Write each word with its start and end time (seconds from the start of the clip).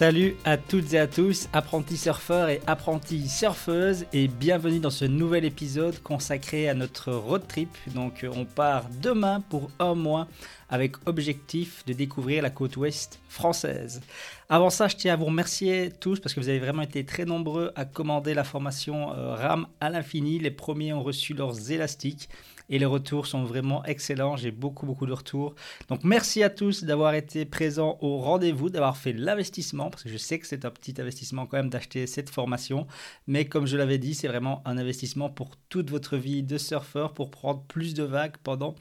Salut 0.00 0.34
à 0.46 0.56
toutes 0.56 0.94
et 0.94 0.98
à 0.98 1.06
tous, 1.06 1.50
apprentis 1.52 1.98
surfeurs 1.98 2.48
et 2.48 2.62
apprentis 2.66 3.28
surfeuses, 3.28 4.06
et 4.14 4.28
bienvenue 4.28 4.80
dans 4.80 4.88
ce 4.88 5.04
nouvel 5.04 5.44
épisode 5.44 6.02
consacré 6.02 6.70
à 6.70 6.74
notre 6.74 7.12
road 7.12 7.42
trip. 7.46 7.68
Donc, 7.88 8.24
on 8.34 8.46
part 8.46 8.86
demain 9.02 9.42
pour 9.50 9.70
un 9.78 9.94
mois 9.94 10.26
avec 10.70 10.96
objectif 11.06 11.84
de 11.84 11.92
découvrir 11.92 12.42
la 12.42 12.48
côte 12.48 12.78
ouest 12.78 13.20
française. 13.28 14.00
Avant 14.48 14.70
ça, 14.70 14.88
je 14.88 14.96
tiens 14.96 15.12
à 15.12 15.16
vous 15.16 15.26
remercier 15.26 15.90
tous 16.00 16.18
parce 16.18 16.34
que 16.34 16.40
vous 16.40 16.48
avez 16.48 16.60
vraiment 16.60 16.80
été 16.80 17.04
très 17.04 17.26
nombreux 17.26 17.70
à 17.76 17.84
commander 17.84 18.32
la 18.32 18.44
formation 18.44 19.12
euh, 19.12 19.34
RAM 19.34 19.66
à 19.82 19.90
l'infini. 19.90 20.38
Les 20.38 20.50
premiers 20.50 20.94
ont 20.94 21.02
reçu 21.02 21.34
leurs 21.34 21.70
élastiques 21.70 22.30
et 22.70 22.78
les 22.78 22.86
retours 22.86 23.26
sont 23.26 23.44
vraiment 23.44 23.84
excellents. 23.84 24.36
J'ai 24.36 24.52
beaucoup, 24.52 24.86
beaucoup 24.86 25.04
de 25.04 25.12
retours. 25.12 25.54
Donc, 25.88 26.04
merci 26.04 26.42
à 26.42 26.48
tous 26.48 26.84
d'avoir 26.84 27.14
été 27.14 27.44
présents 27.44 27.98
au 28.00 28.18
rendez-vous, 28.18 28.70
d'avoir 28.70 28.96
fait 28.96 29.12
l'investissement, 29.12 29.90
parce 29.90 30.04
que 30.04 30.08
je 30.08 30.16
sais 30.16 30.38
que 30.38 30.46
c'est 30.46 30.64
un 30.64 30.70
petit 30.70 30.94
investissement 30.98 31.46
quand 31.46 31.58
même 31.58 31.68
d'acheter 31.68 32.06
cette 32.06 32.30
formation. 32.30 32.86
Mais 33.26 33.44
comme 33.44 33.66
je 33.66 33.76
l'avais 33.76 33.98
dit, 33.98 34.14
c'est 34.14 34.28
vraiment 34.28 34.62
un 34.64 34.78
investissement 34.78 35.28
pour 35.28 35.56
toute 35.68 35.90
votre 35.90 36.16
vie 36.16 36.42
de 36.42 36.56
surfeur, 36.56 37.12
pour 37.12 37.30
prendre 37.30 37.62
plus 37.64 37.92
de 37.92 38.04
vagues 38.04 38.36
pendant 38.42 38.76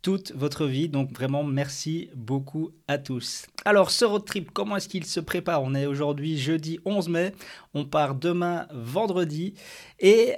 toute 0.00 0.32
votre 0.32 0.66
vie. 0.66 0.88
Donc 0.88 1.12
vraiment, 1.12 1.44
merci 1.44 2.10
beaucoup 2.14 2.70
à 2.88 2.98
tous. 2.98 3.46
Alors, 3.64 3.90
ce 3.90 4.04
road 4.04 4.24
trip, 4.24 4.50
comment 4.52 4.76
est-ce 4.76 4.88
qu'il 4.88 5.04
se 5.04 5.20
prépare? 5.20 5.62
On 5.62 5.74
est 5.74 5.86
aujourd'hui 5.86 6.38
jeudi 6.38 6.78
11 6.84 7.08
mai. 7.08 7.32
On 7.74 7.84
part 7.84 8.14
demain 8.14 8.66
vendredi. 8.72 9.54
Et 10.00 10.34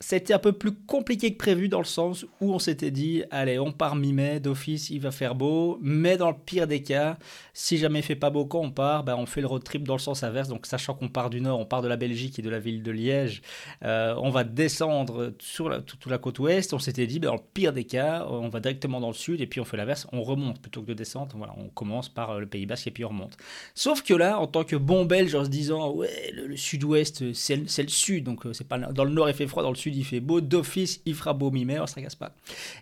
c'était 0.00 0.34
un 0.34 0.38
peu 0.38 0.52
plus 0.52 0.72
compliqué 0.72 1.32
que 1.32 1.38
prévu 1.38 1.68
dans 1.68 1.78
le 1.78 1.84
sens 1.84 2.26
où 2.40 2.52
on 2.52 2.58
s'était 2.58 2.90
dit, 2.90 3.22
allez, 3.30 3.58
on 3.58 3.72
part 3.72 3.94
mi-mai, 3.94 4.40
d'office, 4.40 4.90
il 4.90 5.00
va 5.00 5.12
faire 5.12 5.34
beau, 5.34 5.78
mais 5.80 6.16
dans 6.16 6.30
le 6.30 6.36
pire 6.36 6.66
des 6.66 6.82
cas, 6.82 7.16
si 7.52 7.78
jamais 7.78 8.00
il 8.00 8.02
fait 8.02 8.16
pas 8.16 8.30
beau 8.30 8.44
quand 8.44 8.60
on 8.60 8.70
part, 8.70 9.04
ben 9.04 9.14
on 9.16 9.24
fait 9.24 9.40
le 9.40 9.46
road 9.46 9.62
trip 9.62 9.84
dans 9.84 9.94
le 9.94 10.00
sens 10.00 10.22
inverse, 10.24 10.48
donc 10.48 10.66
sachant 10.66 10.94
qu'on 10.94 11.08
part 11.08 11.30
du 11.30 11.40
nord, 11.40 11.60
on 11.60 11.64
part 11.64 11.80
de 11.80 11.88
la 11.88 11.96
Belgique 11.96 12.38
et 12.38 12.42
de 12.42 12.50
la 12.50 12.58
ville 12.58 12.82
de 12.82 12.90
Liège, 12.90 13.40
euh, 13.84 14.14
on 14.18 14.30
va 14.30 14.44
descendre 14.44 15.32
sur 15.38 15.84
toute 15.84 16.06
la 16.06 16.18
côte 16.18 16.38
ouest, 16.40 16.74
on 16.74 16.78
s'était 16.78 17.06
dit, 17.06 17.20
ben, 17.20 17.28
dans 17.28 17.34
le 17.34 17.42
pire 17.54 17.72
des 17.72 17.84
cas, 17.84 18.26
on 18.28 18.48
va 18.48 18.60
directement 18.60 19.00
dans 19.00 19.08
le 19.08 19.14
sud 19.14 19.40
et 19.40 19.46
puis 19.46 19.60
on 19.60 19.64
fait 19.64 19.76
l'inverse, 19.76 20.08
on 20.12 20.22
remonte 20.22 20.60
plutôt 20.60 20.82
que 20.82 20.88
de 20.88 20.94
descendre, 20.94 21.36
voilà, 21.36 21.54
on 21.56 21.68
commence 21.68 22.08
par 22.08 22.32
euh, 22.32 22.40
le 22.40 22.46
Pays 22.46 22.66
Basque 22.66 22.88
et 22.88 22.90
puis 22.90 23.04
on 23.04 23.10
remonte. 23.10 23.36
Sauf 23.74 24.02
que 24.02 24.14
là, 24.14 24.40
en 24.40 24.48
tant 24.48 24.64
que 24.64 24.76
bon 24.76 25.04
belge, 25.04 25.34
en 25.34 25.44
se 25.44 25.50
disant, 25.50 25.92
ouais, 25.92 26.32
le, 26.32 26.56
sud-ouest, 26.56 27.32
c'est 27.32 27.56
le, 27.56 27.88
sud, 27.88 28.24
donc 28.24 28.44
euh, 28.44 28.52
c'est 28.52 28.66
pas 28.66 28.78
dans 28.78 29.04
le 29.04 29.10
nord 29.10 29.28
il 29.28 29.34
fait 29.34 29.46
froid, 29.46 29.62
dans 29.62 29.70
le 29.70 29.76
sud 29.76 29.83
il 29.92 30.04
fait 30.04 30.20
beau. 30.20 30.40
D'office, 30.40 31.00
il 31.04 31.14
fera 31.14 31.32
beau 31.32 31.50
mi-mai, 31.50 31.78
on 31.78 31.84
ne 31.84 32.16
pas. 32.16 32.34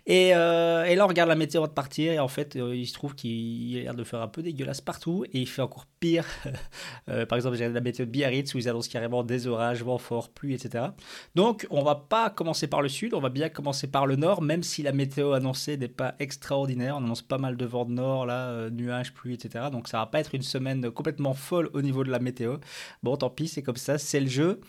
Et, 0.05 0.35
euh, 0.35 0.83
et, 0.85 0.95
là, 0.95 1.05
on 1.05 1.07
regarde 1.07 1.29
la 1.29 1.35
météo 1.35 1.65
de 1.67 1.71
partir. 1.71 2.11
Et 2.13 2.19
en 2.19 2.27
fait, 2.27 2.55
euh, 2.55 2.75
il 2.75 2.87
se 2.87 2.93
trouve 2.93 3.15
qu'il 3.15 3.77
a 3.77 3.81
l'air 3.81 3.95
de 3.95 4.03
faire 4.03 4.21
un 4.21 4.27
peu 4.27 4.41
dégueulasse 4.41 4.81
partout. 4.81 5.25
Et 5.33 5.39
il 5.39 5.47
fait 5.47 5.61
encore 5.61 5.85
pire. 5.99 6.25
Euh, 7.09 7.25
par 7.25 7.37
exemple, 7.37 7.57
j'ai 7.57 7.67
la 7.67 7.81
météo 7.81 8.05
de 8.05 8.11
Biarritz 8.11 8.53
où 8.53 8.57
ils 8.57 8.69
annoncent 8.69 8.89
carrément 8.89 9.23
des 9.23 9.47
orages, 9.47 9.83
vent 9.83 9.97
fort, 9.97 10.29
pluie, 10.29 10.53
etc. 10.53 10.85
Donc, 11.35 11.67
on 11.69 11.83
va 11.83 11.95
pas 11.95 12.29
commencer 12.29 12.67
par 12.67 12.81
le 12.81 12.87
sud. 12.87 13.13
On 13.13 13.19
va 13.19 13.29
bien 13.29 13.49
commencer 13.49 13.87
par 13.87 14.07
le 14.07 14.15
nord, 14.15 14.41
même 14.41 14.63
si 14.63 14.83
la 14.83 14.93
météo 14.93 15.33
annoncée 15.33 15.75
n'est 15.75 15.89
pas 15.89 16.15
extraordinaire. 16.19 16.95
On 16.95 17.03
annonce 17.03 17.21
pas 17.21 17.37
mal 17.37 17.57
de 17.57 17.65
vent 17.65 17.83
de 17.83 17.91
nord, 17.91 18.25
là, 18.25 18.69
nuages, 18.69 19.13
pluie, 19.13 19.33
etc. 19.33 19.65
Donc, 19.71 19.89
ça 19.89 19.97
va 19.97 20.05
pas 20.05 20.19
être 20.19 20.33
une 20.33 20.43
semaine 20.43 20.89
complètement 20.91 21.33
folle 21.33 21.69
au 21.73 21.81
niveau 21.81 22.05
de 22.05 22.11
la 22.11 22.19
météo. 22.19 22.57
Bon, 23.01 23.17
tant 23.17 23.29
pis, 23.29 23.49
c'est 23.49 23.63
comme 23.63 23.75
ça, 23.75 23.97
c'est 23.97 24.21
le 24.21 24.29
jeu. 24.29 24.61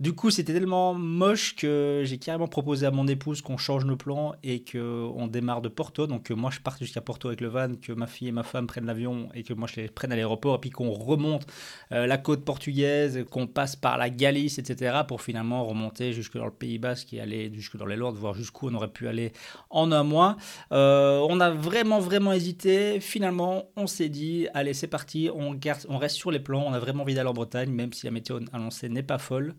Du 0.00 0.12
coup, 0.12 0.30
c'était 0.30 0.52
tellement 0.52 0.94
moche 0.94 1.56
que 1.56 2.02
j'ai 2.04 2.18
carrément 2.18 2.46
proposé 2.46 2.86
à 2.86 2.92
mon 2.92 3.08
épouse 3.08 3.42
qu'on 3.42 3.56
change 3.56 3.84
nos 3.84 3.96
plans 3.96 4.32
et 4.44 4.62
qu'on 4.62 5.26
démarre 5.26 5.60
de 5.60 5.68
Porto. 5.68 6.06
Donc, 6.06 6.22
que 6.22 6.34
moi, 6.34 6.52
je 6.52 6.60
parte 6.60 6.78
jusqu'à 6.78 7.00
Porto 7.00 7.26
avec 7.26 7.40
le 7.40 7.48
van, 7.48 7.74
que 7.74 7.90
ma 7.90 8.06
fille 8.06 8.28
et 8.28 8.32
ma 8.32 8.44
femme 8.44 8.68
prennent 8.68 8.86
l'avion 8.86 9.28
et 9.34 9.42
que 9.42 9.54
moi, 9.54 9.66
je 9.66 9.80
les 9.80 9.88
prenne 9.88 10.12
à 10.12 10.14
l'aéroport. 10.14 10.54
Et 10.54 10.58
puis 10.60 10.70
qu'on 10.70 10.92
remonte 10.92 11.48
euh, 11.90 12.06
la 12.06 12.16
côte 12.16 12.44
portugaise, 12.44 13.24
qu'on 13.28 13.48
passe 13.48 13.74
par 13.74 13.98
la 13.98 14.08
Galice, 14.08 14.60
etc. 14.60 14.98
pour 15.08 15.20
finalement 15.20 15.64
remonter 15.64 16.12
jusque 16.12 16.38
dans 16.38 16.44
le 16.44 16.52
Pays 16.52 16.78
Basque 16.78 17.12
et 17.12 17.20
aller 17.20 17.50
jusque 17.52 17.76
dans 17.76 17.86
les 17.86 17.96
Lords, 17.96 18.14
voir 18.14 18.34
jusqu'où 18.34 18.68
on 18.68 18.74
aurait 18.74 18.92
pu 18.92 19.08
aller 19.08 19.32
en 19.68 19.90
un 19.90 20.04
mois. 20.04 20.36
Euh, 20.70 21.26
on 21.28 21.40
a 21.40 21.50
vraiment, 21.50 21.98
vraiment 21.98 22.32
hésité. 22.32 23.00
Finalement, 23.00 23.64
on 23.74 23.88
s'est 23.88 24.10
dit, 24.10 24.46
allez, 24.54 24.74
c'est 24.74 24.86
parti, 24.86 25.28
on, 25.34 25.58
on 25.88 25.98
reste 25.98 26.14
sur 26.14 26.30
les 26.30 26.38
plans. 26.38 26.64
On 26.64 26.72
a 26.72 26.78
vraiment 26.78 27.02
envie 27.02 27.16
d'aller 27.16 27.30
en 27.30 27.34
Bretagne, 27.34 27.72
même 27.72 27.92
si 27.92 28.06
la 28.06 28.12
météo 28.12 28.38
annoncée 28.52 28.88
n'est 28.88 29.02
pas 29.02 29.18
folle. 29.18 29.56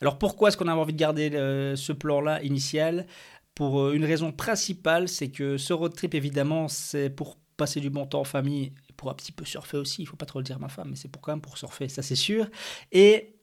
Alors 0.00 0.18
pourquoi 0.18 0.48
est-ce 0.48 0.56
qu'on 0.56 0.68
a 0.68 0.74
envie 0.74 0.92
de 0.92 0.98
garder 0.98 1.30
euh, 1.34 1.76
ce 1.76 1.92
plan-là 1.92 2.42
initial? 2.42 3.06
Pour 3.54 3.80
euh, 3.80 3.92
une 3.92 4.04
raison 4.04 4.32
principale, 4.32 5.08
c'est 5.08 5.30
que 5.30 5.58
ce 5.58 5.72
road 5.72 5.94
trip, 5.94 6.14
évidemment, 6.14 6.68
c'est 6.68 7.10
pour 7.10 7.36
passer 7.56 7.80
du 7.80 7.90
bon 7.90 8.06
temps 8.06 8.20
en 8.20 8.24
famille, 8.24 8.72
pour 8.96 9.10
un 9.10 9.14
petit 9.14 9.32
peu 9.32 9.44
surfer 9.44 9.76
aussi, 9.76 10.02
il 10.02 10.06
faut 10.06 10.16
pas 10.16 10.26
trop 10.26 10.38
le 10.38 10.44
dire 10.44 10.56
à 10.56 10.58
ma 10.58 10.68
femme, 10.68 10.88
mais 10.90 10.96
c'est 10.96 11.08
pour 11.08 11.22
quand 11.22 11.32
même 11.32 11.42
pour 11.42 11.58
surfer, 11.58 11.88
ça 11.88 12.02
c'est 12.02 12.16
sûr. 12.16 12.48
Et 12.90 13.36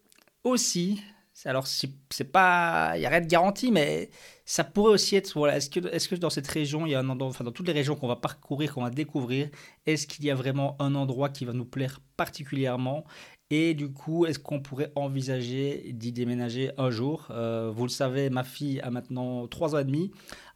aussi, 0.43 1.01
alors 1.45 1.67
c'est 1.67 2.31
pas, 2.31 2.93
il 2.95 2.99
n'y 2.99 3.05
a 3.05 3.09
rien 3.09 3.21
de 3.21 3.27
garantie, 3.27 3.71
mais 3.71 4.09
ça 4.49 4.63
pourrait 4.63 4.93
aussi 4.93 5.15
être, 5.15 5.31
voilà, 5.35 5.57
est-ce 5.57 5.69
que, 5.69 5.79
est 5.79 6.07
que 6.07 6.15
dans 6.15 6.31
cette 6.31 6.47
région, 6.47 6.87
il 6.87 6.89
y 6.89 6.95
a 6.95 6.99
un 6.99 7.07
endroit, 7.07 7.29
enfin 7.29 7.43
dans 7.43 7.51
toutes 7.51 7.67
les 7.67 7.73
régions 7.73 7.95
qu'on 7.95 8.07
va 8.07 8.15
parcourir, 8.15 8.73
qu'on 8.73 8.81
va 8.81 8.89
découvrir, 8.89 9.47
est-ce 9.85 10.07
qu'il 10.07 10.25
y 10.25 10.31
a 10.31 10.35
vraiment 10.35 10.75
un 10.79 10.95
endroit 10.95 11.29
qui 11.29 11.45
va 11.45 11.53
nous 11.53 11.65
plaire 11.65 12.01
particulièrement? 12.17 13.05
Et 13.51 13.73
du 13.73 13.91
coup, 13.91 14.27
est-ce 14.27 14.37
qu'on 14.37 14.59
pourrait 14.59 14.91
envisager 14.95 15.91
d'y 15.93 16.11
déménager 16.11 16.71
un 16.77 16.91
jour? 16.91 17.27
Euh, 17.31 17.71
Vous 17.73 17.83
le 17.83 17.89
savez, 17.89 18.29
ma 18.29 18.43
fille 18.43 18.79
a 18.81 18.91
maintenant 18.91 19.47
3 19.47 19.73
ans 19.73 19.79
et 19.79 19.85
demi. 19.85 20.11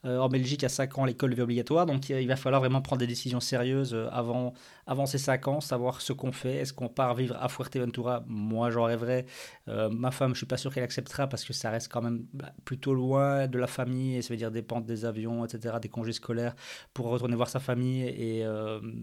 Euh, 0.06 0.20
en 0.20 0.30
Belgique, 0.30 0.64
à 0.64 0.70
5 0.70 1.00
ans, 1.00 1.06
l'école 1.06 1.32
devient 1.32 1.42
obligatoire. 1.42 1.88
Donc, 1.88 2.10
il 2.10 2.28
va 2.28 2.36
falloir 2.36 2.62
vraiment 2.62 2.82
prendre 2.82 3.00
des 3.00 3.08
décisions 3.08 3.40
sérieuses 3.40 3.96
euh, 3.96 4.10
avant, 4.12 4.54
avant 4.86 5.08
ces 5.08 5.18
5 5.18 5.48
ans, 5.48 5.60
savoir 5.60 6.02
ce 6.02 6.14
qu'on 6.14 6.32
fait. 6.32 6.58
Est-ce 6.58 6.74
qu'on 6.74 6.88
part 6.88 7.16
vivre 7.16 7.36
à 7.42 7.50
Fuerteventura? 7.50 8.24
Moi, 8.28 8.70
j'en 8.70 8.84
rêverais. 8.84 9.26
Ma 9.66 10.12
femme, 10.12 10.34
je 10.34 10.40
suis 10.40 10.46
pas 10.46 10.58
sûr 10.58 10.72
qu'elle 10.72 10.84
acceptera 10.84 11.28
parce 11.28 11.46
que 11.46 11.54
ça 11.54 11.72
reste 11.72 11.92
quand 11.92 12.02
même 12.02 12.26
bah, 12.34 12.54
plutôt 12.64 12.94
loin 12.94 13.48
de 13.48 13.58
la 13.58 13.68
famille 13.68 13.83
et 13.92 14.22
ça 14.22 14.34
veut 14.34 14.38
dire 14.38 14.52
dépendre 14.52 14.86
des 14.86 15.06
avions, 15.06 15.46
etc., 15.46 15.76
des 15.82 15.90
congés 15.90 16.14
scolaires 16.14 16.56
pour 16.94 17.08
retourner 17.08 17.36
voir 17.36 17.50
sa 17.50 17.60
famille. 17.60 18.04
Et 18.04 18.46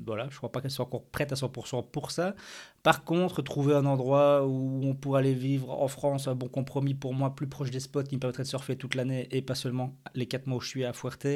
voilà, 0.06 0.28
je 0.30 0.36
crois 0.36 0.52
pas 0.52 0.60
qu'elle 0.60 0.70
soit 0.70 0.84
encore 0.84 1.04
prête 1.04 1.32
à 1.32 1.36
100% 1.36 1.90
pour 1.90 2.10
ça. 2.10 2.34
Par 2.82 3.04
contre, 3.04 3.42
trouver 3.42 3.74
un 3.74 3.84
endroit 3.84 4.46
où 4.46 4.80
on 4.84 4.94
pourrait 4.94 5.20
aller 5.20 5.34
vivre 5.34 5.70
en 5.70 5.88
France, 5.88 6.28
un 6.28 6.34
bon 6.34 6.48
compromis 6.48 6.94
pour 6.94 7.12
moi, 7.12 7.34
plus 7.34 7.46
proche 7.46 7.70
des 7.70 7.80
spots 7.80 8.04
qui 8.04 8.14
me 8.14 8.20
permettrait 8.20 8.44
de 8.44 8.48
surfer 8.48 8.76
toute 8.76 8.94
l'année 8.94 9.28
et 9.30 9.42
pas 9.42 9.54
seulement 9.54 9.94
les 10.14 10.26
4 10.26 10.46
mois 10.46 10.58
où 10.58 10.60
je 10.60 10.68
suis 10.68 10.84
à 10.84 10.92
Fuerte, 10.92 11.26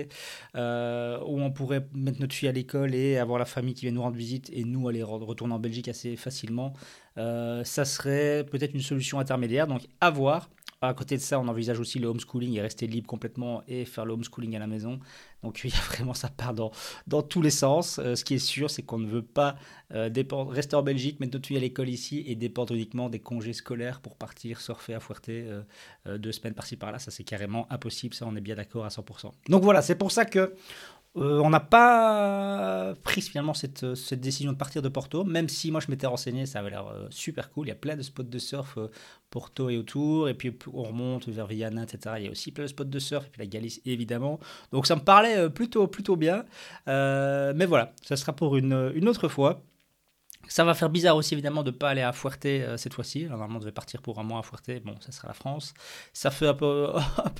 euh, 0.56 1.18
où 1.26 1.40
on 1.40 1.50
pourrait 1.50 1.86
mettre 1.94 2.20
notre 2.20 2.34
fille 2.34 2.48
à 2.48 2.52
l'école 2.52 2.94
et 2.94 3.18
avoir 3.18 3.38
la 3.38 3.44
famille 3.44 3.74
qui 3.74 3.82
vient 3.82 3.92
nous 3.92 4.02
rendre 4.02 4.16
visite 4.16 4.50
et 4.52 4.64
nous 4.64 4.88
aller 4.88 5.02
retourner 5.02 5.54
en 5.54 5.58
Belgique 5.58 5.88
assez 5.88 6.16
facilement. 6.16 6.72
Euh, 7.18 7.62
ça 7.64 7.84
serait 7.84 8.44
peut-être 8.50 8.74
une 8.74 8.80
solution 8.80 9.18
intermédiaire, 9.18 9.66
donc 9.66 9.82
à 10.00 10.10
voir. 10.10 10.48
À 10.88 10.94
côté 10.94 11.16
de 11.16 11.22
ça, 11.22 11.38
on 11.40 11.48
envisage 11.48 11.80
aussi 11.80 11.98
le 11.98 12.08
homeschooling 12.08 12.54
et 12.54 12.60
rester 12.60 12.86
libre 12.86 13.06
complètement 13.06 13.62
et 13.68 13.84
faire 13.84 14.04
le 14.04 14.12
homeschooling 14.12 14.56
à 14.56 14.58
la 14.58 14.66
maison. 14.66 15.00
Donc 15.42 15.60
il 15.64 15.70
y 15.70 15.74
a 15.74 15.80
vraiment 15.80 16.14
ça 16.14 16.28
part 16.28 16.54
dans, 16.54 16.70
dans 17.06 17.22
tous 17.22 17.42
les 17.42 17.50
sens. 17.50 17.96
ce 17.96 18.24
qui 18.24 18.34
est 18.34 18.38
sûr, 18.38 18.70
c'est 18.70 18.82
qu'on 18.82 18.98
ne 18.98 19.08
veut 19.08 19.22
pas 19.22 19.56
dépendre, 20.10 20.50
rester 20.50 20.76
en 20.76 20.82
Belgique, 20.82 21.20
mettre 21.20 21.34
notre 21.34 21.46
fille 21.46 21.56
à 21.56 21.60
l'école 21.60 21.88
ici 21.88 22.24
et 22.26 22.34
dépendre 22.34 22.74
uniquement 22.74 23.08
des 23.08 23.20
congés 23.20 23.52
scolaires 23.52 24.00
pour 24.00 24.16
partir 24.16 24.60
surfer 24.60 24.94
à 24.94 25.00
Fuerte 25.00 25.30
deux 26.06 26.32
semaines 26.32 26.54
par-ci 26.54 26.76
par-là. 26.76 26.98
Ça 26.98 27.10
c'est 27.10 27.24
carrément 27.24 27.70
impossible, 27.70 28.14
ça 28.14 28.26
on 28.26 28.34
est 28.36 28.40
bien 28.40 28.54
d'accord 28.54 28.84
à 28.84 28.88
100%. 28.88 29.32
Donc 29.48 29.62
voilà, 29.62 29.82
c'est 29.82 29.96
pour 29.96 30.10
ça 30.10 30.24
que 30.24 30.54
euh, 31.16 31.38
on 31.38 31.50
n'a 31.50 31.60
pas 31.60 32.94
pris 33.04 33.20
finalement 33.20 33.54
cette, 33.54 33.84
décision 34.14 34.52
de 34.52 34.56
partir 34.56 34.82
de 34.82 34.88
Porto, 34.88 35.24
même 35.24 35.48
si 35.48 35.70
moi 35.70 35.80
je 35.80 35.88
m'étais 35.90 36.08
renseigné, 36.08 36.44
ça 36.44 36.58
avait 36.58 36.70
l'air 36.70 36.88
euh, 36.88 37.06
super 37.10 37.50
cool. 37.50 37.66
Il 37.66 37.68
y 37.68 37.72
a 37.72 37.76
plein 37.76 37.96
de 37.96 38.02
spots 38.02 38.24
de 38.24 38.38
surf, 38.38 38.78
euh, 38.78 38.90
Porto 39.30 39.70
et 39.70 39.76
autour, 39.76 40.28
et 40.28 40.34
puis 40.34 40.56
on 40.72 40.82
remonte 40.82 41.28
vers 41.28 41.46
Viana, 41.46 41.84
etc. 41.84 42.16
Il 42.18 42.24
y 42.24 42.28
a 42.28 42.30
aussi 42.32 42.50
plein 42.50 42.64
de 42.64 42.68
spots 42.68 42.84
de 42.84 42.98
surf, 42.98 43.26
et 43.26 43.30
puis 43.30 43.40
la 43.40 43.46
Galice 43.46 43.80
évidemment. 43.84 44.40
Donc 44.72 44.86
ça 44.86 44.96
me 44.96 45.02
parlait 45.02 45.48
plutôt, 45.50 45.86
plutôt 45.86 46.16
bien. 46.16 46.44
mais 46.86 47.66
voilà, 47.66 47.92
ça 48.02 48.16
sera 48.16 48.32
pour 48.32 48.56
une 48.56 49.08
autre 49.08 49.28
fois. 49.28 49.62
Ça 50.48 50.64
va 50.64 50.74
faire 50.74 50.90
bizarre 50.90 51.16
aussi 51.16 51.34
évidemment 51.34 51.62
de 51.62 51.70
ne 51.70 51.76
pas 51.76 51.90
aller 51.90 52.02
à 52.02 52.12
Fuerte 52.12 52.46
euh, 52.46 52.76
cette 52.76 52.94
fois-ci. 52.94 53.24
Normalement, 53.24 53.56
on 53.56 53.60
devait 53.60 53.72
partir 53.72 54.02
pour 54.02 54.18
un 54.18 54.22
mois 54.22 54.40
à 54.40 54.42
Fuerte. 54.42 54.70
Bon, 54.84 54.94
ça 55.00 55.12
sera 55.12 55.28
la 55.28 55.34
France. 55.34 55.74
Ça 56.12 56.30
fait 56.30 56.46
un 56.48 56.54
peu, 56.54 56.92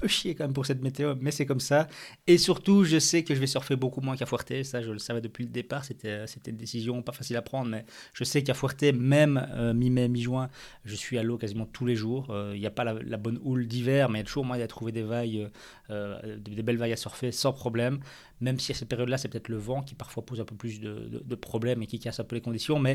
chier 0.07 0.35
quand 0.35 0.45
même 0.45 0.53
pour 0.53 0.67
cette 0.67 0.83
météo, 0.83 1.15
mais 1.21 1.31
c'est 1.31 1.47
comme 1.47 1.61
ça. 1.61 1.89
Et 2.27 2.39
surtout, 2.39 2.85
je 2.85 2.99
sais 2.99 3.25
que 3.25 3.35
je 3.35 3.41
vais 3.41 3.47
surfer 3.47 3.77
beaucoup 3.77 4.01
moins 4.01 4.17
qu'à 4.17 4.27
Fuerte. 4.27 4.63
Ça, 4.65 4.83
je 4.83 4.91
le 4.91 4.99
savais 4.99 5.21
depuis 5.21 5.45
le 5.45 5.51
départ. 5.51 5.85
C'était, 5.85 6.27
c'était 6.27 6.51
une 6.51 6.57
décision 6.57 7.03
pas 7.03 7.13
facile 7.13 7.37
à 7.37 7.43
prendre, 7.43 7.71
mais 7.71 7.85
je 8.13 8.25
sais 8.25 8.43
qu'à 8.43 8.55
Fuerte, 8.55 8.83
même 8.83 9.47
euh, 9.53 9.75
mi-mai, 9.75 10.09
mi-juin, 10.09 10.49
je 10.85 10.95
suis 10.95 11.19
à 11.19 11.23
l'eau 11.23 11.39
quasiment 11.39 11.67
tous 11.67 11.87
les 11.87 11.97
jours. 11.97 12.29
Euh, 12.31 12.53
il 12.55 12.61
n'y 12.61 12.67
a 12.67 12.71
pas 12.71 12.85
la, 12.85 13.17
bonne 13.17 13.39
houle 13.43 13.67
d'hiver, 13.67 14.09
mais 14.09 14.19
il 14.19 14.23
y 14.23 14.25
a 14.25 14.27
toujours 14.27 14.45
moyen 14.45 14.65
de 14.65 14.69
trouver 14.69 14.93
des 14.93 15.03
vagues, 15.03 15.51
des 15.89 16.63
belles 16.63 16.77
vagues 16.77 16.93
à 16.93 16.97
surfer 16.97 17.33
sans 17.33 17.53
problème 17.53 18.01
même 18.41 18.59
si 18.59 18.73
à 18.73 18.75
cette 18.75 18.89
période-là, 18.89 19.19
c'est 19.19 19.29
peut-être 19.29 19.49
le 19.49 19.57
vent 19.57 19.83
qui 19.83 19.95
parfois 19.95 20.25
pose 20.25 20.41
un 20.41 20.45
peu 20.45 20.55
plus 20.55 20.81
de, 20.81 21.35
problèmes 21.35 21.83
et 21.83 21.87
qui 21.87 21.99
casse 21.99 22.21
un 22.21 22.25
peu 22.25 22.37
les 22.37 22.43
conditions, 22.43 22.79
mais 22.79 22.94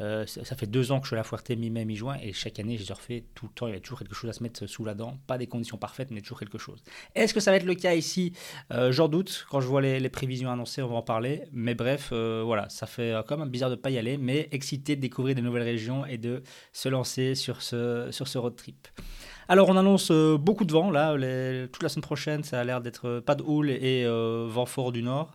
euh, 0.00 0.24
ça, 0.26 0.56
fait 0.56 0.66
deux 0.66 0.92
ans 0.92 0.98
que 0.98 1.04
je 1.06 1.14
suis 1.14 1.16
à 1.16 1.38
la 1.48 1.56
mi-mai, 1.56 1.84
mi-juin, 1.84 2.16
et 2.22 2.32
chaque 2.32 2.58
année, 2.58 2.78
j'ai 2.78 2.84
surfé 2.84 3.26
tout 3.34 3.46
le 3.46 3.52
temps, 3.52 3.66
il 3.66 3.74
y 3.74 3.76
a 3.76 3.80
toujours 3.80 3.98
quelque 3.98 4.14
chose 4.14 4.30
à 4.30 4.32
se 4.32 4.42
mettre 4.42 4.66
sous 4.66 4.84
la 4.84 4.94
dent, 4.94 5.18
pas 5.26 5.36
des 5.36 5.46
conditions 5.46 5.76
parfaites, 5.76 6.10
mais 6.10 6.22
toujours 6.22 6.38
quelque 6.38 6.58
chose. 6.58 6.82
Est-ce 7.14 7.34
que 7.34 7.40
ça 7.40 7.50
va 7.50 7.58
être 7.58 7.64
le 7.64 7.74
cas 7.74 7.94
ici? 7.94 8.32
Euh, 8.72 8.92
J'en 8.92 9.08
doute, 9.08 9.46
quand 9.50 9.60
je 9.60 9.66
vois 9.66 9.82
les, 9.82 10.08
prévisions 10.08 10.50
annoncées, 10.50 10.82
on 10.82 10.88
va 10.88 10.96
en 10.96 11.02
parler, 11.02 11.42
mais 11.52 11.74
bref, 11.74 12.10
euh, 12.12 12.42
voilà, 12.44 12.68
ça 12.70 12.86
fait 12.86 13.14
quand 13.28 13.36
même 13.36 13.50
bizarre 13.50 13.70
de 13.70 13.76
pas 13.76 13.90
y 13.90 13.98
aller, 13.98 14.16
mais 14.16 14.48
excité 14.52 14.96
de 14.96 15.00
découvrir 15.02 15.34
des 15.34 15.42
nouvelles 15.42 15.64
régions 15.64 16.06
et 16.06 16.16
de 16.16 16.42
se 16.72 16.88
lancer 16.88 17.34
sur 17.34 17.60
ce, 17.60 18.08
sur 18.10 18.26
ce 18.26 18.38
road 18.38 18.56
trip. 18.56 18.88
Alors, 19.50 19.68
on 19.68 19.76
annonce 19.76 20.12
euh, 20.12 20.38
beaucoup 20.38 20.64
de 20.64 20.70
vent. 20.70 20.92
Là, 20.92 21.12
toute 21.66 21.82
la 21.82 21.88
semaine 21.88 22.04
prochaine, 22.04 22.44
ça 22.44 22.60
a 22.60 22.62
l'air 22.62 22.80
d'être 22.80 23.08
euh, 23.08 23.20
pas 23.20 23.34
de 23.34 23.42
houle 23.42 23.70
et 23.70 24.04
euh, 24.04 24.46
vent 24.48 24.64
fort 24.64 24.92
du 24.92 25.02
nord. 25.02 25.32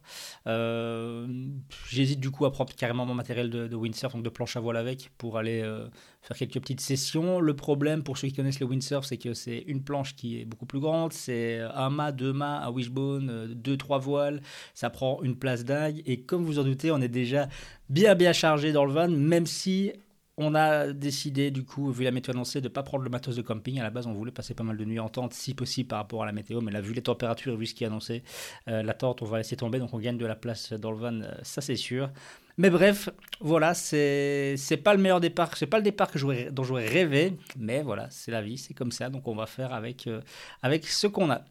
J'hésite 1.90 2.22
du 2.22 2.32
coup 2.32 2.46
à 2.46 2.52
prendre 2.54 2.74
carrément 2.74 3.06
mon 3.06 3.14
matériel 3.14 3.50
de, 3.50 3.76
windsurf, 3.76 4.14
donc 4.14 4.24
de 4.24 4.30
planche 4.30 4.56
à 4.56 4.62
voile 4.62 4.78
avec, 4.78 5.12
pour 5.18 5.38
aller 5.38 5.62
faire 6.22 6.38
quelques 6.38 6.62
petites 6.62 6.80
sessions. 6.80 7.42
Le 7.42 7.58
problème, 7.58 8.04
pour 8.04 8.18
ceux 8.18 8.30
qui 8.30 8.34
connaissent 8.34 8.62
le 8.62 8.68
windsurf, 8.68 9.04
c'est 9.04 9.18
que 9.18 9.34
c'est 9.34 9.66
une 9.68 9.84
planche 9.84 10.16
qui 10.16 10.40
est 10.40 10.46
beaucoup 10.46 10.66
plus 10.66 10.80
grande. 10.80 11.12
C'est 11.12 11.60
un 11.74 11.90
mât, 11.90 12.14
deux 12.14 12.32
mâts, 12.32 12.62
un 12.64 12.72
wishbone, 12.72 13.54
deux, 13.54 13.76
trois 13.76 13.98
voiles. 13.98 14.42
Ça 14.74 14.90
prend 14.90 15.22
une 15.24 15.36
place 15.36 15.66
dingue. 15.66 16.02
Et 16.06 16.22
comme 16.22 16.46
vous 16.46 16.58
en 16.58 16.64
doutez, 16.64 16.90
on 16.90 17.02
est 17.02 17.10
déjà 17.10 17.50
bien, 17.90 18.16
bien 18.16 18.32
chargé 18.32 18.72
dans 18.72 18.86
le 18.86 18.94
van, 18.94 19.10
même 19.10 19.46
si 19.46 19.92
on 20.38 20.54
a 20.54 20.92
décidé, 20.92 21.50
du 21.50 21.64
coup, 21.64 21.92
vu 21.92 22.04
la 22.04 22.12
météo 22.12 22.34
annoncée, 22.34 22.60
de 22.60 22.68
ne 22.68 22.74
pas 22.74 22.84
prendre 22.84 23.04
le 23.04 23.10
matos 23.10 23.38
de 23.38 23.42
camping. 23.42 23.80
À 23.80 23.84
la 23.84 23.90
base, 23.90 24.06
on 24.06 24.14
voulait 24.14 24.32
passer 24.32 24.54
pas 24.54 24.64
mal 24.64 24.76
de 24.76 24.84
nuits 24.84 25.00
en 25.00 25.08
tente, 25.08 25.34
si 25.34 25.54
possible, 25.54 25.88
par 25.88 26.00
rapport 26.00 26.24
à 26.24 26.26
la 26.26 26.34
météo. 26.34 26.60
Mais 26.60 26.72
là, 26.72 26.82
vu 26.82 26.94
les 26.94 27.02
températures 27.02 27.54
et 27.54 27.58
vu 27.58 27.66
ce 27.66 27.74
qui 27.74 27.86
est 27.86 27.88
annoncé, 27.88 28.24
euh, 28.68 28.84
la 28.84 28.94
tente, 28.94 29.22
on 29.22 29.26
va 29.26 29.38
laisser 29.38 29.56
tomber. 29.56 29.80
Donc, 29.80 29.94
on 29.94 30.00
gagne 30.00 30.18
de 30.18 30.26
la 30.26 30.36
place 30.36 30.74
dans 30.74 30.92
le 30.92 30.98
van, 30.98 31.22
euh, 31.22 31.32
ça 31.44 31.62
c'est 31.62 31.78
sûr. 31.78 32.10
Mais 32.58 32.70
bref, 32.70 33.10
voilà, 33.40 33.74
c'est 33.74 34.58
pas 34.84 34.94
le 34.94 35.02
meilleur 35.02 35.20
départ, 35.22 35.56
c'est 35.58 35.68
pas 35.68 35.78
le 35.78 35.84
départ 35.84 36.10
que 36.10 36.50
dont 36.50 36.64
j'aurais 36.64 36.88
rêvé, 36.88 37.38
mais 37.58 37.82
voilà, 37.82 38.08
c'est 38.10 38.32
la 38.32 38.42
vie, 38.42 38.58
c'est 38.58 38.74
comme 38.74 38.94
ça, 38.94 39.10
donc 39.10 39.28
on 39.28 39.36
va 39.36 39.46
faire 39.46 39.74
avec, 39.74 40.08
euh, 40.08 40.22
avec 40.62 40.88
ce 40.88 41.08
qu'on 41.08 41.30
a. 41.32 41.42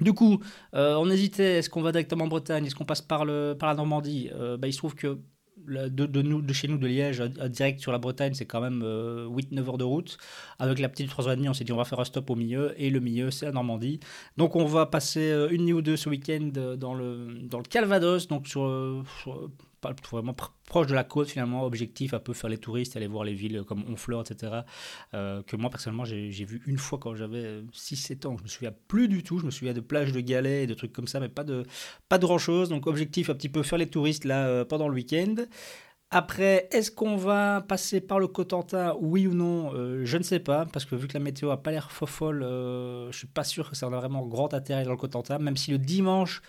Du 0.00 0.12
coup, 0.12 0.42
on 0.72 1.08
hésitait, 1.08 1.58
est-ce 1.58 1.70
qu'on 1.70 1.82
va 1.82 1.92
directement 1.92 2.24
en 2.24 2.28
Bretagne, 2.28 2.66
est-ce 2.66 2.74
qu'on 2.74 2.84
passe 2.84 3.00
par, 3.00 3.24
le, 3.24 3.54
par 3.56 3.68
la 3.68 3.76
Normandie? 3.76 4.28
Bah, 4.58 4.66
Il 4.66 4.72
se 4.72 4.78
trouve 4.78 4.96
que 4.96 5.20
de, 5.56 6.06
de 6.06 6.52
chez 6.52 6.68
nous, 6.68 6.78
de 6.78 6.86
Liège, 6.86 7.20
direct 7.20 7.80
sur 7.80 7.92
la 7.92 7.98
Bretagne, 7.98 8.34
c'est 8.34 8.44
quand 8.44 8.60
même 8.60 8.80
8-9 8.80 8.84
euh, 8.84 9.66
heures 9.66 9.78
de 9.78 9.84
route. 9.84 10.18
Avec 10.58 10.78
la 10.78 10.88
petite 10.88 11.10
3h30, 11.10 11.48
on 11.48 11.54
s'est 11.54 11.64
dit 11.64 11.72
on 11.72 11.76
va 11.76 11.84
faire 11.84 12.00
un 12.00 12.04
stop 12.04 12.30
au 12.30 12.34
milieu. 12.34 12.74
Et 12.76 12.90
le 12.90 13.00
milieu, 13.00 13.30
c'est 13.30 13.46
la 13.46 13.52
Normandie. 13.52 14.00
Donc 14.36 14.56
on 14.56 14.66
va 14.66 14.86
passer 14.86 15.30
euh, 15.30 15.48
une 15.50 15.64
nuit 15.64 15.72
ou 15.72 15.82
deux 15.82 15.96
ce 15.96 16.08
week-end 16.08 16.50
dans 16.76 16.94
le, 16.94 17.38
dans 17.42 17.58
le 17.58 17.64
Calvados, 17.64 18.28
donc 18.28 18.46
sur 18.46 18.62
vraiment 20.10 20.34
proche 20.66 20.86
de 20.86 20.94
la 20.94 21.04
côte 21.04 21.28
finalement, 21.28 21.64
objectif 21.64 22.14
un 22.14 22.18
peu 22.18 22.32
faire 22.32 22.50
les 22.50 22.58
touristes, 22.58 22.96
aller 22.96 23.06
voir 23.06 23.24
les 23.24 23.34
villes 23.34 23.62
comme 23.66 23.84
Honfleur, 23.88 24.22
etc. 24.22 24.60
Euh, 25.14 25.42
que 25.42 25.56
moi 25.56 25.70
personnellement 25.70 26.04
j'ai 26.04 26.44
vu 26.44 26.62
une 26.66 26.78
fois 26.78 26.98
quand 26.98 27.14
j'avais 27.14 27.62
6-7 27.72 28.26
ans, 28.26 28.36
je 28.38 28.42
me 28.42 28.48
souviens 28.48 28.72
plus 28.88 29.08
du 29.08 29.22
tout, 29.22 29.38
je 29.38 29.46
me 29.46 29.50
souviens 29.50 29.74
de 29.74 29.80
plages 29.80 30.12
de 30.12 30.20
galets 30.20 30.64
et 30.64 30.66
de 30.66 30.74
trucs 30.74 30.92
comme 30.92 31.08
ça, 31.08 31.20
mais 31.20 31.28
pas 31.28 31.44
de, 31.44 31.64
pas 32.08 32.18
de 32.18 32.26
grand 32.26 32.38
chose. 32.38 32.68
Donc 32.68 32.86
objectif 32.86 33.30
un 33.30 33.34
petit 33.34 33.48
peu 33.48 33.62
faire 33.62 33.78
les 33.78 33.88
touristes 33.88 34.24
là 34.24 34.46
euh, 34.46 34.64
pendant 34.64 34.88
le 34.88 34.94
week-end. 34.94 35.36
Après, 36.16 36.68
est-ce 36.70 36.92
qu'on 36.92 37.16
va 37.16 37.60
passer 37.60 38.00
par 38.00 38.20
le 38.20 38.28
Cotentin, 38.28 38.94
oui 39.00 39.26
ou 39.26 39.34
non 39.34 39.72
euh, 39.74 40.04
Je 40.04 40.16
ne 40.16 40.22
sais 40.22 40.38
pas, 40.38 40.64
parce 40.64 40.84
que 40.84 40.94
vu 40.94 41.08
que 41.08 41.14
la 41.14 41.18
météo 41.18 41.50
a 41.50 41.60
pas 41.60 41.72
l'air 41.72 41.90
fofolle, 41.90 42.44
euh, 42.44 43.10
je 43.10 43.18
suis 43.18 43.26
pas 43.26 43.42
sûr 43.42 43.68
que 43.68 43.74
ça 43.74 43.86
a 43.86 43.88
vraiment 43.88 44.24
grand 44.24 44.54
intérêt 44.54 44.84
dans 44.84 44.92
le 44.92 44.96
Cotentin, 44.96 45.38
même 45.38 45.56
si 45.56 45.72
le 45.72 45.78
dimanche, 45.78 46.40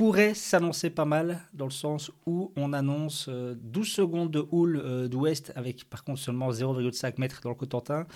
pourrait 0.00 0.32
s'annoncer 0.32 0.88
pas 0.88 1.04
mal, 1.04 1.42
dans 1.52 1.66
le 1.66 1.70
sens 1.70 2.10
où 2.24 2.54
on 2.56 2.72
annonce 2.72 3.28
12 3.28 3.28
euh, 3.28 3.84
secondes 3.84 4.30
de 4.30 4.46
houle 4.50 4.80
euh, 4.82 5.08
d'ouest, 5.08 5.52
avec 5.56 5.84
par 5.90 6.04
contre 6.04 6.20
seulement 6.20 6.50
0,5 6.50 7.16
mètres 7.18 7.42
dans 7.42 7.50
le 7.50 7.54
Cotentin. 7.54 8.06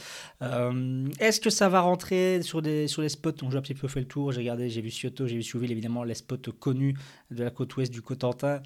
Euh, 0.41 1.07
est-ce 1.21 1.43
que 1.43 1.51
ça 1.51 1.69
va 1.69 1.83
rentrer 1.83 2.41
sur 2.41 2.63
des, 2.63 2.89
sur 2.89 3.03
les 3.03 3.11
spots? 3.11 3.33
On 3.43 3.51
j'ai 3.51 3.59
un 3.59 3.61
petit 3.61 3.75
peu 3.75 3.87
fait 3.87 4.01
le 4.01 4.07
tour, 4.07 4.33
j'ai 4.33 4.41
regardé, 4.41 4.71
j'ai 4.71 4.81
vu 4.81 4.89
Cioto, 4.89 5.27
j'ai 5.27 5.37
vu 5.37 5.43
Souville, 5.43 5.73
évidemment, 5.73 6.05
les 6.05 6.15
spots 6.15 6.53
connus 6.59 6.97
de 7.31 7.45
la 7.45 7.51
côte 7.51 7.77
ouest 7.77 7.93
du 7.93 8.01
Cotentin. 8.01 8.63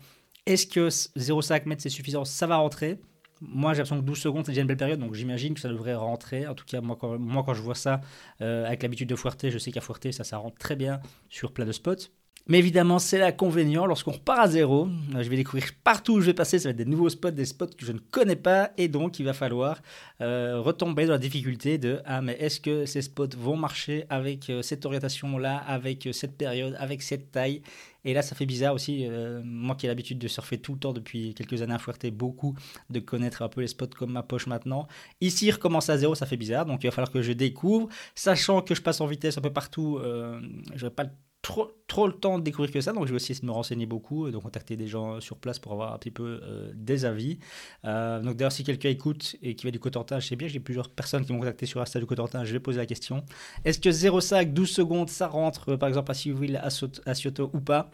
Est-ce 0.47 0.69
que 0.69 0.89
0,5 0.89 1.67
mètres 1.67 1.83
c'est 1.83 1.89
suffisant? 1.89 2.25
Ça 2.25 2.47
va 2.47 2.59
rentrer. 2.59 3.01
Moi, 3.41 3.73
j'ai 3.73 3.79
l'impression 3.79 4.01
que 4.01 4.07
12 4.07 4.17
secondes, 4.17 4.47
c'est 4.47 4.53
déjà 4.53 4.61
une 4.61 4.69
belle 4.69 4.77
période, 4.77 5.01
donc 5.01 5.15
j'imagine 5.15 5.55
que 5.55 5.61
ça 5.61 5.71
devrait 5.71 5.97
rentrer. 5.97 6.47
En 6.47 6.55
tout 6.55 6.67
cas, 6.67 6.81
moi, 6.81 6.97
quand, 6.97 7.19
moi, 7.19 7.43
quand 7.45 7.55
je 7.55 7.63
vois 7.63 7.75
ça, 7.75 8.01
avec 8.39 8.85
l'habitude 8.85 9.09
de 9.09 9.17
Fuerte, 9.17 9.51
je 9.51 9.59
sais 9.59 9.73
qu'à 9.73 9.81
Fuerte, 9.81 10.13
ça, 10.13 10.23
ça 10.23 10.37
rentre 10.37 10.59
très 10.59 10.77
bien 10.77 11.01
sur 11.29 11.51
plein 11.51 11.67
de 11.67 11.73
spots. 11.73 12.13
Mais 12.49 12.59
évidemment, 12.59 12.99
c'est 12.99 13.19
l'inconvénient. 13.19 13.85
Lorsqu'on 13.85 14.13
repart 14.13 14.41
à 14.41 14.49
zéro. 14.49 14.89
Euh, 15.15 15.23
je 15.23 15.29
vais 15.29 15.37
découvrir 15.37 15.69
partout 15.85 16.15
où 16.15 16.21
je 16.21 16.27
vais 16.27 16.35
passer, 16.35 16.59
ça 16.59 16.69
va 16.69 16.71
être 16.71 16.77
des 16.77 16.87
nouveaux 16.87 17.11
spots, 17.11 17.31
des 17.31 17.45
spots 17.45 17.67
que 17.67 17.85
je 17.85 17.93
ne 17.93 17.99
connais 17.99 18.37
pas, 18.37 18.71
et 18.79 18.89
donc 18.89 19.19
il 19.19 19.25
va 19.25 19.35
falloir 19.35 19.83
euh, 20.21 20.61
retomber 20.61 21.07
dans 21.07 21.13
la 21.13 21.19
difficulté 21.19 21.77
de 21.79 22.01
ah 22.05 22.23
mais 22.23 22.37
est-ce 22.41 22.61
que 22.61 22.87
ces 22.87 23.03
spots 23.03 23.37
vont 23.37 23.57
marcher 23.57 24.05
avec 24.09 24.49
euh, 24.49 24.63
cette 24.63 24.87
orientation-là, 24.87 25.59
avec 25.59 26.09
cette 26.13 26.37
période, 26.37 26.75
avec 26.79 27.03
cette 27.03 27.31
taille? 27.31 27.63
Et 28.05 28.15
là, 28.15 28.23
ça 28.23 28.35
fait 28.35 28.47
bizarre 28.47 28.75
aussi, 28.75 29.07
moi 29.45 29.75
qui 29.75 29.85
ai 29.85 29.89
l'habitude 29.89 30.19
de 30.19 30.29
surfer 30.29 30.57
tout 30.57 30.73
le 30.73 30.79
temps 30.79 30.93
depuis 30.95 31.35
quelques 31.35 31.61
années 31.61 31.75
à 31.75 31.79
Fuerte, 31.79 32.07
beaucoup, 32.07 32.57
de 32.89 33.01
connaître 33.01 33.43
un 33.43 33.49
peu 33.49 33.61
les 33.61 33.67
spots 33.67 33.89
comme 33.99 34.13
ma 34.13 34.23
poche 34.23 34.47
maintenant. 34.47 34.87
Ici, 35.21 35.51
recommence 35.51 35.91
à 35.91 35.99
zéro, 35.99 36.15
ça 36.15 36.25
fait 36.25 36.39
bizarre, 36.39 36.65
donc 36.65 36.85
il 36.85 36.87
va 36.87 36.93
falloir 36.93 37.11
que 37.11 37.21
je 37.21 37.33
découvre, 37.33 37.89
sachant 38.15 38.63
que 38.63 38.75
je 38.75 38.81
passe 38.81 39.01
en 39.03 39.07
vitesse 39.07 39.37
un 39.37 39.43
peu 39.43 39.53
partout, 39.53 39.99
je 40.01 40.85
n'aurai 40.85 40.95
pas 40.95 41.03
le 41.03 41.11
trop, 41.49 41.73
trop 41.87 42.07
le 42.07 42.13
temps 42.13 42.39
de 42.39 42.45
découvrir 42.45 42.71
que 42.71 42.81
ça, 42.83 42.93
donc 42.93 43.07
je 43.07 43.11
vais 43.11 43.17
aussi 43.17 43.33
essayer 43.33 43.41
de 43.41 43.47
me 43.47 43.53
renseigner 43.53 43.87
beaucoup, 43.87 44.31
de 44.31 44.37
contacter 44.37 44.77
des 44.77 44.87
gens 44.87 45.19
sur 45.19 45.39
place 45.39 45.59
pour 45.59 45.73
avoir 45.73 45.95
un 45.95 45.99
petit 45.99 46.11
peu 46.11 46.41
euh, 46.43 46.71
des 46.75 47.07
avis. 47.07 47.39
Euh, 47.87 48.21
donc 48.21 48.37
d'ailleurs, 48.37 48.53
si 48.53 48.65
quelqu'un 48.65 48.91
écoute 48.91 49.35
et 49.43 49.55
qui 49.57 49.65
va 49.65 49.71
du 49.71 49.81
Cotentin, 49.81 50.21
je 50.21 50.29
sais 50.29 50.37
bien, 50.37 50.47
j'ai 50.47 50.61
plusieurs 50.61 50.91
personnes 50.91 51.25
qui 51.25 51.33
m'ont 51.33 51.39
contacté 51.39 51.65
sur 51.65 51.81
Insta 51.81 52.01
du 52.01 52.05
Cotentin, 52.05 52.45
je 52.45 52.53
vais 52.53 52.61
poser 52.61 52.77
la 52.77 52.85
question. 52.85 53.25
Est-ce 53.65 53.79
que 53.79 53.89
0,5, 53.89 54.53
12 54.53 54.69
secondes, 54.69 55.09
ça 55.09 55.27
rentre, 55.27 55.71
euh, 55.71 55.77
par 55.79 55.89
exemple, 55.89 56.11
à 56.11 56.15
Civil, 56.15 56.61
à 56.63 57.15
Cioto 57.15 57.51
ou 57.55 57.61
pas? 57.61 57.91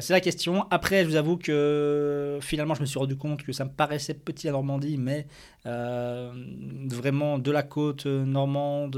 C'est 0.00 0.14
la 0.14 0.20
question. 0.20 0.66
Après, 0.70 1.04
je 1.04 1.10
vous 1.10 1.16
avoue 1.16 1.36
que 1.36 2.38
finalement, 2.40 2.74
je 2.74 2.80
me 2.80 2.86
suis 2.86 2.98
rendu 2.98 3.16
compte 3.16 3.42
que 3.42 3.52
ça 3.52 3.66
me 3.66 3.70
paraissait 3.70 4.14
petit 4.14 4.48
à 4.48 4.52
Normandie, 4.52 4.96
mais 4.96 5.26
vraiment 5.66 7.38
de 7.38 7.50
la 7.50 7.62
côte 7.62 8.06
normande 8.06 8.96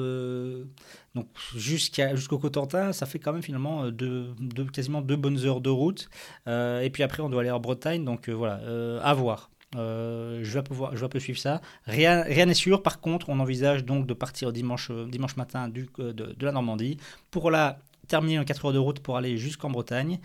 donc 1.16 1.28
jusqu'à, 1.56 2.14
jusqu'au 2.14 2.38
Cotentin, 2.38 2.92
ça 2.92 3.06
fait 3.06 3.18
quand 3.18 3.32
même 3.32 3.42
finalement 3.42 3.85
deux, 3.90 4.34
quasiment 4.72 5.02
deux 5.02 5.16
bonnes 5.16 5.38
heures 5.44 5.60
de 5.60 5.70
route. 5.70 6.08
Euh, 6.46 6.80
et 6.80 6.90
puis 6.90 7.02
après, 7.02 7.22
on 7.22 7.28
doit 7.28 7.40
aller 7.42 7.50
en 7.50 7.60
Bretagne, 7.60 8.04
donc 8.04 8.28
euh, 8.28 8.32
voilà, 8.32 8.60
euh, 8.60 9.00
à 9.02 9.14
voir. 9.14 9.50
je, 9.74 10.52
vais 10.52 10.62
pouvoir, 10.62 10.92
peu 11.10 11.20
suivre 11.20 11.38
ça. 11.38 11.60
Rien 11.86 12.24
n'est 12.24 12.54
sûr. 12.54 12.82
Par 12.82 13.00
contre, 13.00 13.28
on 13.28 13.40
envisage 13.40 13.84
donc 13.84 14.06
de 14.06 14.14
partir 14.14 14.52
dimanche, 14.52 14.90
matin 15.36 15.68
du, 15.68 15.88
de, 15.98 16.12
de, 16.12 16.46
la 16.46 16.52
Normandie 16.52 16.98
pour 17.30 17.50
la 17.50 17.78
terminer 18.08 18.38
en 18.38 18.44
4 18.44 18.66
heures 18.66 18.72
de 18.72 18.78
route 18.78 19.00
pour 19.00 19.16
aller 19.16 19.36
jusqu'en 19.36 19.68
Bretagne 19.68 20.20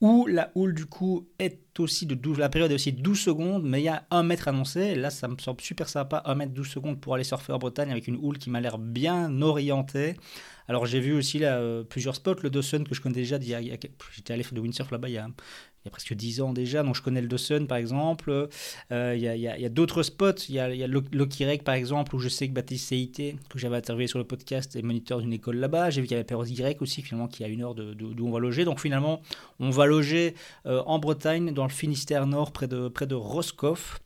où 0.00 0.26
la 0.26 0.50
houle 0.54 0.74
du 0.74 0.86
coup 0.86 1.28
est 1.38 1.58
aussi 1.78 2.06
de 2.06 2.14
12, 2.14 2.38
la 2.38 2.48
période 2.48 2.70
est 2.70 2.74
aussi 2.74 2.92
12 2.92 3.18
secondes, 3.18 3.62
mais 3.64 3.80
il 3.80 3.84
y 3.84 3.88
a 3.88 4.04
un 4.10 4.22
mètre 4.22 4.48
annoncé. 4.48 4.94
là, 4.94 5.10
ça 5.10 5.28
me 5.28 5.36
semble 5.38 5.60
super 5.60 5.88
sympa, 5.88 6.22
1 6.26 6.34
mètre 6.34 6.52
12 6.52 6.68
secondes 6.68 7.00
pour 7.00 7.14
aller 7.14 7.24
surfer 7.24 7.52
en 7.52 7.58
Bretagne 7.58 7.90
avec 7.90 8.06
une 8.06 8.16
houle 8.16 8.38
qui 8.38 8.50
m'a 8.50 8.60
l'air 8.60 8.78
bien 8.78 9.40
orientée. 9.40 10.16
Alors 10.68 10.86
j'ai 10.86 11.00
vu 11.00 11.12
aussi 11.12 11.38
là, 11.38 11.58
euh, 11.58 11.82
plusieurs 11.82 12.14
spots, 12.14 12.36
le 12.42 12.50
Dawson 12.50 12.84
que 12.88 12.94
je 12.94 13.00
connais 13.00 13.14
déjà, 13.14 13.38
j'étais 13.40 14.32
allé 14.32 14.42
faire 14.42 14.54
de 14.54 14.60
windsurf 14.60 14.90
là-bas 14.90 15.08
il 15.08 15.14
y 15.14 15.18
a 15.18 15.90
presque 15.90 16.14
10 16.14 16.40
ans 16.40 16.52
déjà, 16.54 16.82
donc 16.82 16.96
je 16.96 17.02
connais 17.02 17.20
le 17.20 17.28
Dawson 17.28 17.66
par 17.68 17.76
exemple. 17.76 18.48
Euh, 18.90 19.14
il 19.14 19.22
y 19.22 19.48
a, 19.48 19.68
d'autres 19.68 20.02
spots, 20.02 20.32
il 20.48 20.54
y 20.54 20.58
a, 20.58 20.72
il 20.72 21.62
par 21.62 21.74
exemple, 21.74 22.16
où 22.16 22.18
je 22.18 22.28
sais 22.30 22.48
que 22.48 22.54
Baptiste 22.54 22.88
CIT, 22.88 23.36
que 23.50 23.58
j'avais 23.58 23.76
interviewé 23.76 24.06
sur 24.06 24.18
le 24.18 24.24
podcast, 24.24 24.76
est 24.76 24.82
moniteur 24.82 25.20
d'une 25.20 25.34
école 25.34 25.56
là-bas. 25.56 25.90
J'ai 25.90 26.00
vu 26.00 26.06
qu'il 26.06 26.14
y 26.14 26.16
avait 26.16 26.24
Perros 26.24 26.46
Y 26.46 26.80
aussi, 26.80 27.02
finalement, 27.02 27.28
qui 27.28 27.44
a 27.44 27.48
une 27.48 27.62
heure 27.62 27.74
d'où 27.74 28.26
on 28.26 28.30
va 28.30 28.38
loger. 28.38 28.64
Donc 28.64 28.80
finalement, 28.80 29.20
on 29.60 29.68
va 29.68 29.84
loger 29.84 30.34
euh, 30.64 30.82
en 30.86 30.98
Bretagne, 30.98 31.52
dans 31.52 31.64
le 31.64 31.70
Finistère 31.70 32.26
Nord, 32.26 32.52
près 32.52 32.66
de, 32.66 32.88
près 32.88 33.06
de 33.06 33.14
Roscoff. 33.14 34.00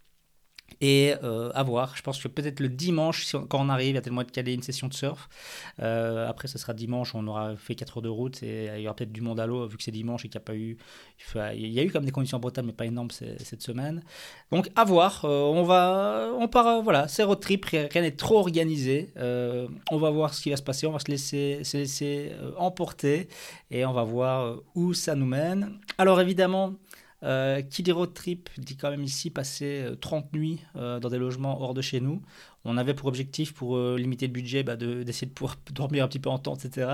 Et 0.80 1.14
euh, 1.25 1.50
à 1.54 1.62
voir, 1.62 1.97
je 1.97 2.02
pense 2.02 2.23
que 2.23 2.28
peut-être 2.28 2.61
le 2.61 2.68
dimanche, 2.68 3.35
quand 3.49 3.61
on 3.61 3.68
arrive, 3.68 3.90
il 3.90 3.94
y 3.94 3.99
a 3.99 4.00
tellement 4.00 4.23
de 4.23 4.30
caler 4.30 4.54
une 4.54 4.62
session 4.62 4.88
de 4.88 4.94
surf. 4.94 5.28
Euh, 5.80 6.28
après, 6.28 6.49
ce 6.49 6.58
sera 6.58 6.73
dimanche, 6.73 7.14
on 7.14 7.26
aura 7.26 7.56
fait 7.56 7.75
4 7.75 7.97
heures 7.99 8.02
de 8.02 8.08
route 8.08 8.42
et 8.42 8.70
il 8.76 8.82
y 8.82 8.87
aura 8.87 8.94
peut-être 8.94 9.12
du 9.12 9.20
monde 9.20 9.40
à 9.40 9.47
l'eau, 9.47 9.66
vu 9.66 9.76
que 9.76 9.82
c'est 9.82 9.90
dimanche 9.90 10.25
et 10.25 10.28
qu'il 10.28 10.38
n'y 10.38 10.42
a 10.42 10.47
pas 10.47 10.54
eu. 10.54 10.76
Il 11.54 11.66
y 11.66 11.80
a 11.80 11.82
eu 11.82 11.90
comme 11.90 12.04
des 12.04 12.12
conditions 12.12 12.38
brutales, 12.38 12.64
mais 12.64 12.73
pas 12.73 12.87
énormes 12.87 13.11
cette 13.11 13.62
semaine. 13.62 14.02
Donc 14.52 14.70
à 14.76 14.85
voir, 14.85 15.25
euh, 15.25 15.42
on 15.42 15.64
va. 15.64 16.30
On 16.38 16.47
part, 16.49 16.82
voilà, 16.82 17.08
c'est 17.08 17.25
road 17.25 17.40
trip, 17.40 17.64
rien 17.66 18.02
n'est 18.02 18.12
trop 18.12 18.38
organisé. 18.38 19.12
on 19.16 19.99
va 19.99 20.11
voir 20.11 20.35
ce 20.35 20.42
qui 20.42 20.50
va 20.50 20.56
se 20.56 20.62
passer, 20.62 20.87
on 20.87 20.92
va 20.92 20.99
se 21.00 21.11
laisser 21.11 22.32
emporter 22.56 23.28
et 23.70 23.85
on 23.85 23.92
va 23.92 24.04
voir 24.04 24.56
où 24.75 24.94
ça 24.94 25.14
nous 25.14 25.26
mène. 25.26 25.78
Alors 25.99 26.20
évidemment. 26.20 26.75
Euh, 27.25 27.63
qui 27.63 27.83
dit 27.83 27.91
road 27.91 28.15
trip 28.15 28.49
dit 28.59 28.77
quand 28.77 28.91
même 28.91 29.03
ici 29.03 29.29
passer 29.31 29.85
30 30.01 30.27
euh, 30.27 30.39
nuits 30.39 30.61
euh, 30.77 31.01
dans 31.01 31.09
des 31.09 31.19
logements 31.19 31.61
hors 31.61 31.75
de 31.75 31.83
chez 31.83 32.01
nous. 32.01 32.23
On 32.69 32.77
avait 32.77 32.93
pour 32.93 33.09
objectif, 33.09 33.55
pour 33.55 33.77
euh, 33.77 33.97
limiter 33.99 34.27
le 34.27 34.33
budget, 34.33 34.63
bah, 34.63 34.77
d'essayer 34.77 35.27
de, 35.27 35.33
pouvoir 35.33 35.57
dormir 35.73 36.05
un 36.05 36.09
petit 36.09 36.19
peu 36.19 36.29
en 36.29 36.39
temps, 36.39 36.55
etc. 36.55 36.91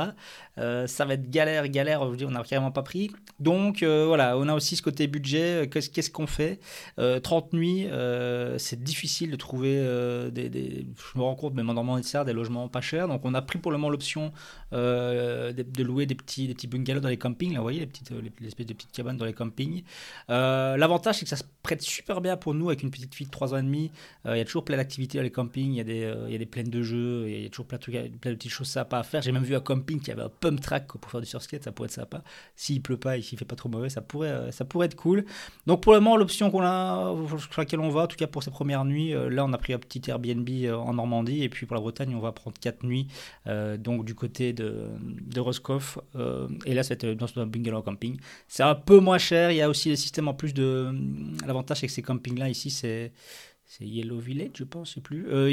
Euh, 0.58 0.86
ça 0.86 1.04
va 1.04 1.14
être 1.14 1.28
galère, 1.30 1.68
galère, 1.68 2.02
on 2.02 2.30
n'a 2.30 2.44
carrément 2.44 2.70
pas 2.70 2.82
pris. 2.82 3.10
Donc 3.40 3.82
euh, 3.82 4.06
voilà, 4.06 4.38
on 4.38 4.48
a 4.48 4.54
aussi 4.54 4.76
ce 4.76 4.82
côté 4.82 5.08
budget. 5.08 5.68
Qu'est-ce 5.68 6.10
qu'on 6.10 6.28
fait? 6.28 6.60
30 6.96 7.52
nuits, 7.52 7.86
c'est 8.58 8.82
difficile 8.82 9.30
de 9.32 9.36
trouver 9.36 9.74
des, 10.30 10.86
Je 10.96 11.18
me 11.18 11.24
rends 11.24 11.34
compte, 11.34 11.54
même 11.54 11.70
en 11.70 12.00
des 12.24 12.32
logements 12.32 12.68
pas 12.68 12.80
chers. 12.80 13.08
Donc 13.08 13.22
on 13.24 13.34
a 13.34 13.42
pris 13.42 13.58
pour 13.58 13.72
le 13.72 13.78
moment 13.78 13.90
l'option 13.90 14.32
de, 14.72 15.82
louer 15.82 16.06
des 16.06 16.14
petits, 16.14 16.46
des 16.46 16.54
petits 16.54 16.68
bungalows 16.68 17.00
dans 17.00 17.08
les 17.08 17.16
campings. 17.16 17.52
Là, 17.52 17.58
vous 17.58 17.64
voyez, 17.64 17.80
les 17.80 17.86
petites, 17.86 18.10
les, 18.10 18.46
espèces 18.46 18.66
de 18.66 18.74
petites 18.74 18.92
cabanes 18.92 19.16
dans 19.16 19.24
les 19.24 19.32
campings. 19.32 19.82
L'avantage, 20.28 21.16
c'est 21.16 21.24
que 21.24 21.30
ça 21.30 21.36
se 21.36 21.44
prête 21.62 21.82
super 21.82 22.20
bien 22.20 22.36
pour 22.36 22.54
nous 22.54 22.68
avec 22.68 22.82
une 22.82 22.90
petite 22.90 23.14
fille 23.14 23.26
de 23.26 23.32
3 23.32 23.54
ans 23.54 23.58
et 23.58 23.62
demi. 23.62 23.90
Il 24.24 24.36
y 24.36 24.40
a 24.40 24.44
toujours 24.44 24.64
plein 24.64 24.76
d'activités 24.76 25.18
dans 25.18 25.24
les 25.24 25.32
campings 25.32 25.63
il 25.72 25.76
y 25.76 25.80
a 25.80 25.84
des, 25.84 26.04
euh, 26.04 26.24
il 26.26 26.32
y 26.32 26.34
a 26.34 26.38
des 26.38 26.46
plaines 26.46 26.70
de 26.70 26.82
jeux, 26.82 27.24
il 27.28 27.42
y 27.42 27.46
a 27.46 27.48
toujours 27.48 27.66
plein 27.66 27.78
de, 27.78 27.82
trucs, 27.82 27.94
plein 27.94 28.30
de 28.30 28.36
petites 28.36 28.50
choses 28.50 28.68
sympas 28.68 28.98
à 28.98 29.02
faire. 29.02 29.22
J'ai 29.22 29.32
même 29.32 29.44
vu 29.44 29.54
un 29.54 29.60
camping 29.60 30.00
qui 30.00 30.10
avait 30.10 30.22
un 30.22 30.28
pump 30.28 30.60
track 30.60 30.86
pour 30.86 31.10
faire 31.10 31.20
du 31.20 31.26
surskate, 31.26 31.64
ça 31.64 31.72
pourrait 31.72 31.86
être 31.86 31.92
sympa. 31.92 32.22
S'il 32.56 32.82
pleut 32.82 32.96
pas 32.96 33.16
et 33.16 33.22
s'il 33.22 33.38
fait 33.38 33.44
pas 33.44 33.56
trop 33.56 33.68
mauvais, 33.68 33.88
ça 33.88 34.00
pourrait, 34.00 34.28
euh, 34.28 34.50
ça 34.50 34.64
pourrait 34.64 34.86
être 34.86 34.96
cool. 34.96 35.24
Donc 35.66 35.82
pour 35.82 35.92
le 35.92 36.00
moment, 36.00 36.16
l'option 36.16 36.50
qu'on 36.50 36.62
a, 36.62 37.14
sur 37.50 37.60
laquelle 37.60 37.80
on 37.80 37.90
va, 37.90 38.02
en 38.02 38.06
tout 38.06 38.16
cas 38.16 38.26
pour 38.26 38.42
ces 38.42 38.50
premières 38.50 38.84
nuits, 38.84 39.14
euh, 39.14 39.30
là 39.30 39.44
on 39.44 39.52
a 39.52 39.58
pris 39.58 39.72
un 39.72 39.78
petit 39.78 40.02
Airbnb 40.08 40.48
en 40.72 40.94
Normandie 40.94 41.42
et 41.42 41.48
puis 41.48 41.66
pour 41.66 41.74
la 41.74 41.80
Bretagne, 41.80 42.14
on 42.14 42.20
va 42.20 42.32
prendre 42.32 42.56
4 42.58 42.84
nuits, 42.84 43.08
donc 43.78 44.04
du 44.04 44.14
côté 44.14 44.52
de, 44.52 44.88
de 45.00 45.40
Roscoff. 45.40 45.98
et 46.66 46.74
là, 46.74 46.82
c'était 46.82 47.14
dans 47.14 47.26
un 47.36 47.46
bungalow 47.46 47.82
camping. 47.82 48.18
C'est 48.48 48.62
un 48.62 48.74
peu 48.74 49.00
moins 49.00 49.18
cher, 49.18 49.50
il 49.50 49.56
y 49.56 49.62
a 49.62 49.68
aussi 49.68 49.90
le 49.90 49.96
système 49.96 50.28
en 50.28 50.34
plus 50.34 50.54
de. 50.54 50.92
L'avantage, 51.46 51.80
c'est 51.80 51.86
que 51.86 51.92
ces 51.92 52.02
campings-là 52.02 52.48
ici, 52.48 52.70
c'est 52.70 53.12
c'est 53.66 53.84
Yellow 53.84 54.18
Village, 54.18 54.50
je 54.54 54.64
pense, 54.64 54.90
je 54.90 54.94
sais 54.94 55.00
plus. 55.00 55.26
Euh, 55.28 55.50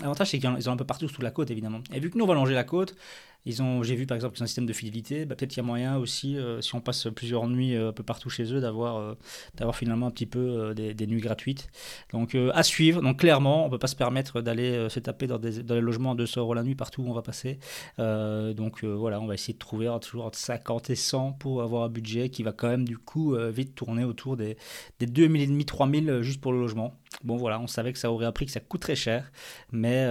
l'avantage, 0.00 0.30
c'est 0.30 0.38
qu'ils 0.38 0.68
ont 0.68 0.72
un 0.72 0.76
peu 0.76 0.84
partout 0.84 1.06
toute 1.06 1.22
la 1.22 1.30
côte, 1.30 1.50
évidemment. 1.50 1.80
Et 1.92 2.00
vu 2.00 2.10
que 2.10 2.18
nous, 2.18 2.24
on 2.24 2.28
va 2.28 2.34
longer 2.34 2.54
la 2.54 2.64
côte, 2.64 2.96
ils 3.46 3.62
ont, 3.62 3.84
j'ai 3.84 3.94
vu 3.94 4.06
par 4.06 4.16
exemple 4.16 4.34
qu'ils 4.34 4.42
ont 4.42 4.44
un 4.44 4.48
système 4.48 4.66
de 4.66 4.72
fidélité. 4.72 5.24
Bah, 5.24 5.36
peut-être 5.36 5.50
qu'il 5.50 5.62
y 5.62 5.64
a 5.64 5.66
moyen 5.66 5.96
aussi, 5.96 6.36
euh, 6.36 6.60
si 6.60 6.74
on 6.74 6.80
passe 6.80 7.06
plusieurs 7.14 7.46
nuits 7.46 7.76
euh, 7.76 7.90
un 7.90 7.92
peu 7.92 8.02
partout 8.02 8.28
chez 8.28 8.52
eux, 8.52 8.60
d'avoir, 8.60 8.96
euh, 8.96 9.14
d'avoir 9.54 9.76
finalement 9.76 10.08
un 10.08 10.10
petit 10.10 10.26
peu 10.26 10.74
des, 10.74 11.06
nuits 11.06 11.20
gratuites. 11.20 11.68
Donc 12.12 12.34
à 12.34 12.62
suivre. 12.64 13.00
Donc 13.00 13.20
clairement, 13.20 13.64
on 13.64 13.70
peut 13.70 13.78
pas 13.78 13.86
se 13.86 13.94
permettre 13.94 14.40
d'aller 14.40 14.88
se 14.88 14.98
taper 14.98 15.28
dans 15.28 15.38
des, 15.38 15.62
dans 15.62 15.76
les 15.76 15.80
logements 15.80 16.12
à 16.12 16.14
200 16.16 16.40
euros 16.40 16.54
la 16.54 16.64
nuit 16.64 16.74
partout 16.74 17.02
où 17.02 17.08
on 17.08 17.12
va 17.12 17.22
passer. 17.22 17.60
donc 17.98 18.82
voilà, 18.82 19.20
on 19.20 19.26
va 19.26 19.34
essayer 19.34 19.54
de 19.54 19.58
trouver 19.58 19.94
toujours 20.00 20.26
entre 20.26 20.38
50 20.38 20.90
et 20.90 20.96
100 20.96 21.32
pour 21.34 21.62
avoir 21.62 21.84
un 21.84 21.88
budget 21.88 22.28
qui 22.30 22.42
va 22.42 22.50
quand 22.50 22.68
même 22.68 22.84
du 22.84 22.98
coup 22.98 23.36
vite 23.50 23.76
tourner 23.76 24.02
autour 24.02 24.36
des, 24.36 24.56
des 24.98 25.06
2000 25.06 25.64
3000 25.64 26.22
juste 26.22 26.40
pour 26.40 26.52
le 26.52 26.58
logement. 26.58 26.98
Bon 27.22 27.36
voilà, 27.36 27.60
on 27.60 27.68
savait 27.68 27.92
que 27.92 27.98
ça 27.98 28.10
aurait 28.10 28.26
appris 28.26 28.46
que 28.46 28.52
ça 28.52 28.60
coûterait 28.60 28.96
cher, 28.96 29.30
mais 29.70 30.04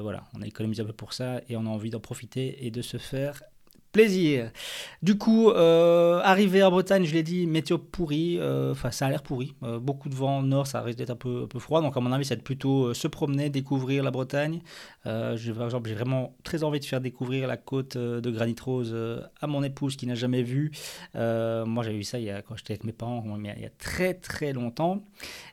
voilà, 0.00 0.24
on 0.34 0.40
a 0.40 0.46
économisé 0.46 0.82
un 0.82 0.86
peu 0.86 0.94
pour 0.94 1.12
ça 1.12 1.42
et 1.48 1.56
on 1.56 1.66
a 1.66 1.68
envie 1.68 1.90
d'en 1.90 2.00
profiter 2.00 2.66
de 2.70 2.82
se 2.82 2.96
faire 2.96 3.40
plaisir. 3.92 4.50
Du 5.02 5.18
coup, 5.18 5.50
euh, 5.50 6.20
arrivé 6.22 6.62
en 6.62 6.70
Bretagne, 6.70 7.04
je 7.04 7.12
l'ai 7.12 7.22
dit, 7.22 7.46
météo 7.46 7.78
pourri, 7.78 8.38
euh, 8.38 8.72
enfin 8.72 8.90
ça 8.90 9.06
a 9.06 9.10
l'air 9.10 9.22
pourri, 9.22 9.54
euh, 9.62 9.78
beaucoup 9.78 10.08
de 10.08 10.14
vent 10.14 10.42
nord, 10.42 10.66
ça 10.66 10.80
risque 10.82 10.98
d'être 10.98 11.10
un 11.10 11.16
peu, 11.16 11.42
un 11.44 11.46
peu 11.46 11.58
froid, 11.58 11.80
donc 11.82 11.96
à 11.96 12.00
mon 12.00 12.12
avis 12.12 12.24
ça 12.24 12.34
va 12.34 12.38
être 12.38 12.44
plutôt 12.44 12.94
se 12.94 13.08
promener, 13.08 13.50
découvrir 13.50 14.02
la 14.04 14.10
Bretagne. 14.10 14.60
j'ai, 15.04 15.52
par 15.52 15.64
exemple, 15.64 15.88
j'ai 15.88 15.94
vraiment 15.94 16.36
très 16.44 16.62
envie 16.62 16.80
de 16.80 16.84
faire 16.84 17.00
découvrir 17.00 17.48
la 17.48 17.56
côte 17.56 17.96
de 17.96 18.30
Granit 18.30 18.56
Rose 18.60 18.96
à 19.40 19.46
mon 19.46 19.62
épouse 19.62 19.96
qui 19.96 20.06
n'a 20.06 20.14
jamais 20.14 20.42
vu. 20.42 20.70
moi 21.14 21.82
j'avais 21.82 21.96
vu 21.96 22.04
ça 22.04 22.18
quand 22.46 22.56
j'étais 22.56 22.74
avec 22.74 22.84
mes 22.84 22.92
parents, 22.92 23.24
il 23.38 23.46
y 23.46 23.50
a, 23.50 23.56
il 23.56 23.62
y 23.62 23.66
a 23.66 23.70
très 23.70 24.14
très 24.14 24.52
longtemps. 24.52 25.02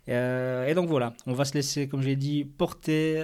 et 0.07 0.73
donc 0.75 0.89
voilà, 0.89 1.13
on 1.25 1.33
va 1.33 1.45
se 1.45 1.53
laisser, 1.53 1.87
comme 1.87 2.01
j'ai 2.01 2.15
dit, 2.15 2.45
porter 2.45 3.23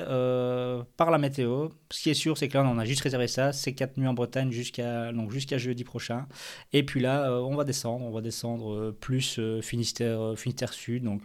par 0.98 1.12
la 1.12 1.18
météo. 1.18 1.70
Ce 1.94 2.02
qui 2.02 2.10
est 2.10 2.16
sûr, 2.16 2.40
c'est 2.40 2.48
que 2.48 2.58
là 2.58 2.66
on 2.66 2.80
a 2.80 2.86
juste 2.86 3.02
réservé 3.02 3.28
ça, 3.28 3.54
c'est 3.54 3.74
4 3.74 3.98
nuits 3.98 4.08
en 4.08 4.16
Bretagne 4.16 4.52
jusqu'à 4.52 5.12
jusqu'à 5.30 5.60
jeudi 5.60 5.84
prochain. 5.84 6.26
Et 6.74 6.82
puis 6.82 7.00
là, 7.00 7.30
euh, 7.30 7.42
on 7.42 7.56
va 7.56 7.66
descendre, 7.66 8.04
on 8.04 8.10
va 8.10 8.22
descendre 8.22 8.74
euh, 8.74 8.98
plus 9.00 9.38
euh, 9.38 9.62
Finistère, 9.62 10.34
Finistère 10.36 10.74
Sud, 10.74 11.04
donc 11.04 11.22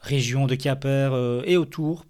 région 0.00 0.46
de 0.46 0.56
Quimper 0.56 1.42
et 1.46 1.56
autour 1.56 2.04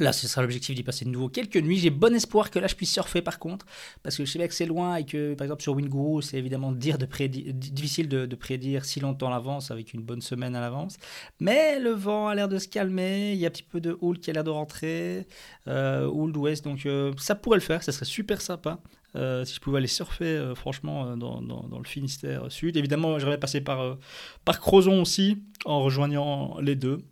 Là, 0.00 0.14
ce 0.14 0.26
sera 0.26 0.40
l'objectif 0.40 0.74
d'y 0.74 0.82
passer 0.82 1.04
de 1.04 1.10
nouveau 1.10 1.28
quelques 1.28 1.58
nuits. 1.58 1.78
J'ai 1.78 1.90
bon 1.90 2.14
espoir 2.14 2.50
que 2.50 2.58
là, 2.58 2.66
je 2.66 2.74
puisse 2.74 2.90
surfer 2.90 3.20
par 3.20 3.38
contre, 3.38 3.66
parce 4.02 4.16
que 4.16 4.24
je 4.24 4.32
sais 4.32 4.38
bien 4.38 4.48
que 4.48 4.54
c'est 4.54 4.64
loin 4.64 4.96
et 4.96 5.04
que, 5.04 5.34
par 5.34 5.44
exemple, 5.44 5.62
sur 5.62 5.74
Winguru, 5.74 6.22
c'est 6.22 6.38
évidemment 6.38 6.72
dire 6.72 6.96
de 6.96 7.06
difficile 7.52 8.08
de, 8.08 8.34
prédire 8.34 8.86
si 8.86 9.00
longtemps 9.00 9.26
à 9.26 9.30
l'avance, 9.30 9.70
avec 9.70 9.92
une 9.92 10.00
bonne 10.00 10.22
semaine 10.22 10.56
à 10.56 10.60
l'avance. 10.60 10.96
Mais 11.38 11.78
le 11.78 11.90
vent 11.90 12.28
a 12.28 12.34
l'air 12.34 12.48
de 12.48 12.58
se 12.58 12.66
calmer, 12.66 13.32
il 13.34 13.38
y 13.38 13.44
a 13.44 13.48
un 13.48 13.50
petit 13.50 13.62
peu 13.62 13.80
de 13.80 13.98
houle 14.00 14.18
qui 14.18 14.30
a 14.30 14.32
l'air 14.32 14.44
de 14.44 14.50
rentrer, 14.50 15.26
euh, 15.68 16.06
houle 16.06 16.32
d'ouest, 16.32 16.64
donc 16.64 16.86
euh, 16.86 17.12
ça 17.18 17.34
pourrait 17.34 17.58
le 17.58 17.62
faire, 17.62 17.82
ça 17.82 17.92
serait 17.92 18.06
super 18.06 18.40
sympa. 18.40 18.80
Euh, 19.16 19.44
si 19.44 19.56
je 19.56 19.60
pouvais 19.60 19.78
aller 19.78 19.86
surfer, 19.86 20.24
euh, 20.24 20.54
franchement, 20.54 21.16
dans, 21.16 21.42
dans, 21.42 21.78
le 21.78 21.84
Finistère 21.84 22.50
Sud. 22.50 22.76
Évidemment, 22.76 23.18
j'aurais 23.18 23.40
passé 23.40 23.60
par, 23.60 23.98
par 24.44 24.60
Crozon 24.60 25.02
aussi, 25.02 25.42
en 25.66 25.82
rejoignant 25.82 26.58
les 26.60 26.76
deux. 26.76 27.04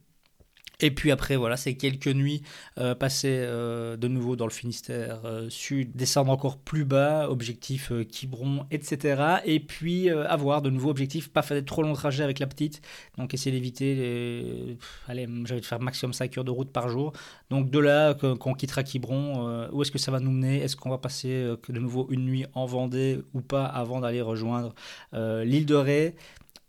Et 0.81 0.93
puis 0.93 1.11
après, 1.11 1.35
voilà, 1.35 1.57
c'est 1.57 1.75
quelques 1.75 2.07
nuits 2.07 2.43
euh, 2.79 2.95
passées 2.95 3.41
euh, 3.41 3.97
de 3.97 4.07
nouveau 4.07 4.37
dans 4.37 4.45
le 4.45 4.53
Finistère 4.53 5.23
euh, 5.25 5.51
Sud, 5.51 5.97
descendre 5.97 6.31
encore 6.31 6.57
plus 6.57 6.85
bas, 6.85 7.29
objectif 7.29 7.91
Quiberon, 8.09 8.65
etc. 8.71 9.41
Et 9.45 9.59
puis 9.59 10.09
avoir 10.09 10.63
de 10.63 10.71
nouveaux 10.71 10.91
objectifs, 10.91 11.31
pas 11.33 11.43
faire 11.43 11.65
trop 11.65 11.83
longs 11.83 11.95
trajets 11.95 12.23
avec 12.23 12.39
la 12.39 12.47
petite, 12.47 12.81
donc 13.17 13.35
essayer 13.35 13.51
d'éviter, 13.51 13.95
les... 13.97 14.79
allez, 15.09 15.27
j'avais 15.47 15.61
de 15.61 15.67
faire 15.67 15.81
maximum 15.81 16.13
5 16.13 16.39
heures 16.39 16.45
de 16.45 16.51
route 16.53 16.71
par 16.71 16.89
jour. 16.89 17.13
Donc 17.51 17.71
de 17.71 17.79
là, 17.81 18.15
qu'on 18.15 18.55
quittera 18.55 18.85
Quiberon, 18.85 19.69
où 19.73 19.83
est-ce 19.83 19.91
que 19.91 19.99
ça 19.99 20.13
va 20.13 20.21
nous 20.21 20.31
mener? 20.31 20.63
Est-ce 20.63 20.77
qu'on 20.77 20.91
va 20.91 20.99
passer 20.99 21.55
de 21.69 21.79
nouveau 21.79 22.07
une 22.11 22.25
nuit 22.25 22.47
en 22.55 22.67
Vendée 22.67 23.21
ou 23.35 23.41
pas 23.41 23.65
avant 23.65 24.01
d'aller 24.01 24.21
rejoindre 24.21 24.75
l'île 25.13 25.67
de 25.67 25.75
Ré? 25.75 26.15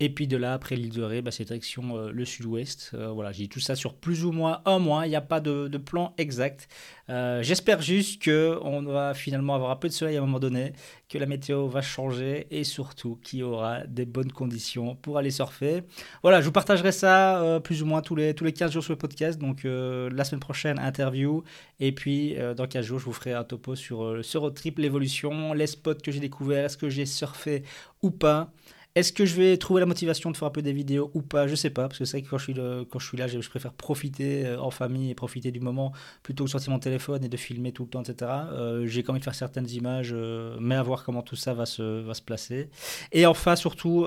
Et 0.02 0.10
puis 0.10 0.28
de 0.28 0.38
là, 0.38 0.54
après 0.54 0.78
l'île 0.78 0.94
de 0.94 1.02
Ré, 1.02 1.22
bah, 1.22 1.30
c'est 1.30 1.44
direction 1.44 1.98
euh, 1.98 2.12
le 2.12 2.24
sud-ouest. 2.24 2.92
Euh, 2.94 3.10
voilà, 3.10 3.34
j'ai 3.34 3.50
tout 3.50 3.60
ça 3.60 3.76
sur 3.76 3.94
plus 3.94 4.24
ou 4.24 4.32
moins 4.32 4.62
un 4.64 4.80
mois. 4.80 5.06
Il 5.06 5.10
n'y 5.10 5.16
a 5.18 5.22
pas 5.22 5.42
de, 5.42 5.68
plan 5.78 6.14
exact. 6.18 6.70
Euh, 7.10 7.44
j'espère 7.44 7.82
juste 7.82 8.24
qu'on 8.24 8.84
va 8.84 9.14
finalement 9.14 9.56
avoir 9.56 9.72
un 9.72 9.76
peu 9.76 9.90
de 9.90 9.94
soleil 9.94 10.16
à 10.16 10.20
un 10.20 10.26
moment 10.26 10.40
donné, 10.40 10.72
que 11.10 11.18
la 11.18 11.26
météo 11.26 11.68
va 11.68 11.82
changer 11.82 12.48
et 12.50 12.64
surtout 12.64 13.20
qu'il 13.24 13.40
y 13.40 13.44
aura 13.44 13.86
des 13.88 14.06
bonnes 14.06 14.32
conditions 14.32 14.96
pour 14.96 15.18
aller 15.18 15.32
surfer. 15.32 15.84
Voilà, 16.24 16.40
je 16.40 16.46
vous 16.46 16.52
partagerai 16.54 16.94
ça 16.94 17.60
plus 17.64 17.82
ou 17.82 17.86
moins 17.86 18.02
tous 18.02 18.16
les, 18.16 18.34
tous 18.34 18.46
les 18.46 18.54
15 18.54 18.72
jours 18.72 18.84
sur 18.84 18.94
le 18.94 18.98
podcast. 18.98 19.40
Donc 19.40 19.64
la 19.64 20.24
semaine 20.24 20.40
prochaine, 20.40 20.80
interview. 20.80 21.44
Et 21.80 21.92
puis 21.92 22.36
dans 22.56 22.68
15 22.68 22.86
jours, 22.86 23.00
je 23.00 23.06
vous 23.06 23.14
ferai 23.14 23.34
un 23.34 23.44
topo 23.44 23.76
sur 23.76 24.20
ce 24.24 24.38
road 24.38 24.54
trip, 24.54 24.78
l'évolution, 24.78 25.54
les 25.54 25.68
spots 25.68 25.96
que 25.96 26.12
j'ai 26.12 26.20
découverts, 26.20 26.66
est-ce 26.66 26.78
que 26.78 26.90
j'ai 26.90 27.06
surfé 27.06 27.64
ou 28.02 28.12
pas. 28.12 28.52
Est-ce 28.96 29.14
que 29.14 29.24
je 29.24 29.36
vais 29.36 29.56
trouver 29.58 29.82
la 29.82 29.86
motivation 29.86 30.32
de 30.32 30.36
faire 30.36 30.48
un 30.48 30.52
peu 30.52 30.64
des 30.64 30.74
vidéos 30.74 31.12
ou 31.14 31.22
pas? 31.22 31.46
Je 31.46 31.54
sais 31.54 31.70
pas, 31.70 31.88
parce 31.88 32.00
que 32.00 32.06
c'est 32.06 32.18
vrai 32.18 32.22
que 32.24 32.30
quand 32.30 32.98
je 32.98 33.06
suis, 33.06 33.18
là, 33.18 33.28
je, 33.28 33.48
préfère 33.48 33.72
profiter 33.72 34.48
euh, 34.48 34.60
en 34.60 34.72
famille 34.72 35.12
et 35.12 35.16
profiter 35.16 35.52
du 35.52 35.60
moment 35.60 35.94
plutôt 36.24 36.44
que 36.44 36.50
de 36.50 36.52
sortir 36.52 36.72
mon 36.72 36.80
téléphone 36.80 37.24
et 37.24 37.30
de 37.30 37.38
filmer 37.38 37.72
tout 37.72 37.84
le 37.84 37.90
temps, 37.90 38.02
etc. 38.02 38.32
Euh, 38.52 38.88
j'ai 38.88 39.04
quand 39.04 39.14
même 39.14 39.20
de 39.20 39.24
faire 39.24 39.36
certaines 39.36 39.70
images, 39.70 40.10
euh, 40.12 40.58
mais 40.60 40.74
à 40.74 40.82
voir 40.82 41.04
comment 41.04 41.22
tout 41.22 41.36
ça 41.36 41.54
va 41.54 41.68
se, 41.68 42.20
placer. 42.26 42.70
Et 43.12 43.28
enfin, 43.28 43.56
surtout, 43.56 44.06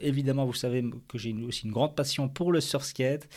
évidemment, 0.00 0.44
vous 0.44 0.52
savez 0.52 0.84
que 1.08 1.18
j'ai 1.18 1.34
aussi 1.46 1.64
une 1.66 1.72
grande 1.72 1.96
passion 1.96 2.28
pour 2.28 2.52
le 2.52 2.60
surf 2.60 2.84
skate. 2.84 3.28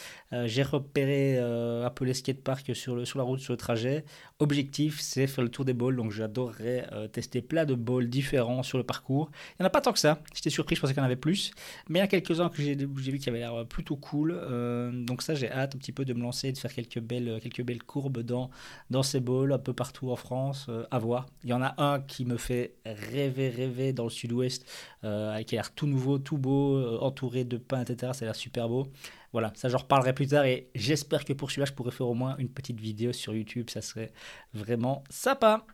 j'ai 0.45 0.61
repéré 0.61 1.39
un 1.39 1.89
peu 1.89 2.05
les 2.05 2.13
skateparks 2.13 2.75
sur, 2.75 3.07
sur 3.07 3.17
la 3.17 3.23
route, 3.23 3.39
sur 3.39 3.53
le 3.53 3.57
trajet. 3.57 4.05
Objectif, 4.39 4.99
c'est 4.99 5.25
faire 5.25 5.43
le 5.43 5.49
tour 5.49 5.65
des 5.65 5.73
balls, 5.73 5.95
donc 5.95 6.11
j'adorerais 6.11 6.87
tester 7.11 7.41
plein 7.41 7.65
de 7.65 7.73
balls 7.73 8.09
différents 8.09 8.61
sur 8.61 8.77
le 8.77 8.83
parcours. 8.83 9.31
Il 9.51 9.61
n'y 9.61 9.65
en 9.65 9.67
a 9.67 9.71
pas 9.71 9.81
tant 9.81 9.93
que 9.93 9.99
ça. 9.99 10.19
J'étais 10.35 10.51
surpris, 10.51 10.75
je 10.87 10.93
qu'il 10.93 11.01
y 11.01 11.03
en 11.03 11.05
avait 11.05 11.15
plus. 11.15 11.51
Mais 11.89 11.99
il 11.99 12.01
y 12.01 12.05
a 12.05 12.07
quelques-uns 12.07 12.49
que 12.49 12.61
j'ai 12.61 12.75
vu 12.75 13.19
qui 13.19 13.29
avaient 13.29 13.39
l'air 13.39 13.65
plutôt 13.67 13.95
cool. 13.95 14.31
Euh, 14.35 14.91
donc 14.91 15.21
ça, 15.21 15.35
j'ai 15.35 15.51
hâte 15.51 15.75
un 15.75 15.77
petit 15.77 15.91
peu 15.91 16.05
de 16.05 16.13
me 16.13 16.21
lancer 16.21 16.49
et 16.49 16.51
de 16.51 16.57
faire 16.57 16.73
quelques 16.73 16.99
belles, 16.99 17.39
belles 17.59 17.83
courbes 17.83 18.19
dans, 18.19 18.49
dans 18.89 19.03
ces 19.03 19.19
bowls 19.19 19.53
un 19.53 19.59
peu 19.59 19.73
partout 19.73 20.11
en 20.11 20.15
France. 20.15 20.67
Euh, 20.69 20.85
à 20.91 20.99
voir. 20.99 21.27
Il 21.43 21.49
y 21.49 21.53
en 21.53 21.61
a 21.61 21.81
un 21.81 21.99
qui 21.99 22.25
me 22.25 22.37
fait 22.37 22.75
rêver, 22.85 23.49
rêver 23.49 23.93
dans 23.93 24.03
le 24.03 24.09
sud-ouest, 24.09 24.65
euh, 25.03 25.41
qui 25.43 25.55
a 25.55 25.59
l'air 25.59 25.73
tout 25.73 25.87
nouveau, 25.87 26.17
tout 26.17 26.37
beau, 26.37 26.97
entouré 26.99 27.43
de 27.43 27.57
pins, 27.57 27.81
etc. 27.81 28.11
Ça 28.13 28.25
a 28.25 28.27
l'air 28.27 28.35
super 28.35 28.67
beau. 28.67 28.87
Voilà, 29.31 29.53
ça 29.55 29.69
j'en 29.69 29.77
reparlerai 29.77 30.13
plus 30.13 30.27
tard 30.27 30.43
et 30.43 30.69
j'espère 30.75 31.23
que 31.23 31.33
pour 31.33 31.51
celui-là, 31.51 31.65
je 31.65 31.73
pourrais 31.73 31.91
faire 31.91 32.07
au 32.07 32.13
moins 32.13 32.35
une 32.37 32.49
petite 32.49 32.79
vidéo 32.79 33.13
sur 33.13 33.33
YouTube. 33.33 33.69
Ça 33.69 33.81
serait 33.81 34.11
vraiment 34.53 35.03
sympa. 35.09 35.65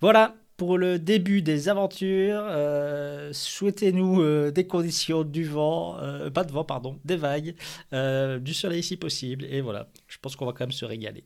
Voilà, 0.00 0.34
pour 0.56 0.78
le 0.78 0.98
début 0.98 1.42
des 1.42 1.68
aventures. 1.68 2.42
Euh, 2.46 3.30
souhaitez-nous 3.32 4.20
euh, 4.20 4.50
des 4.50 4.66
conditions, 4.66 5.24
du 5.24 5.44
vent, 5.44 5.98
euh, 5.98 6.30
pas 6.30 6.44
de 6.44 6.52
vent, 6.52 6.64
pardon, 6.64 6.98
des 7.04 7.16
vagues, 7.16 7.54
du 8.40 8.54
soleil 8.54 8.82
si 8.82 8.96
possible. 8.96 9.44
Et 9.46 9.60
voilà, 9.60 9.88
je 10.06 10.18
pense 10.18 10.36
qu'on 10.36 10.46
va 10.46 10.52
quand 10.52 10.64
même 10.64 10.72
se 10.72 10.84
régaler. 10.84 11.24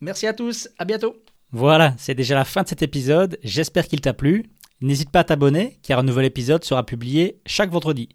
Merci 0.00 0.26
à 0.26 0.34
tous, 0.34 0.68
à 0.78 0.84
bientôt. 0.84 1.16
Voilà, 1.52 1.94
c'est 1.96 2.14
déjà 2.14 2.34
la 2.34 2.44
fin 2.44 2.62
de 2.62 2.68
cet 2.68 2.82
épisode. 2.82 3.38
J'espère 3.42 3.86
qu'il 3.86 4.00
t'a 4.00 4.12
plu. 4.12 4.50
N'hésite 4.80 5.10
pas 5.10 5.20
à 5.20 5.24
t'abonner 5.24 5.78
car 5.82 6.00
un 6.00 6.02
nouvel 6.02 6.26
épisode 6.26 6.64
sera 6.64 6.84
publié 6.84 7.40
chaque 7.46 7.70
vendredi. 7.70 8.10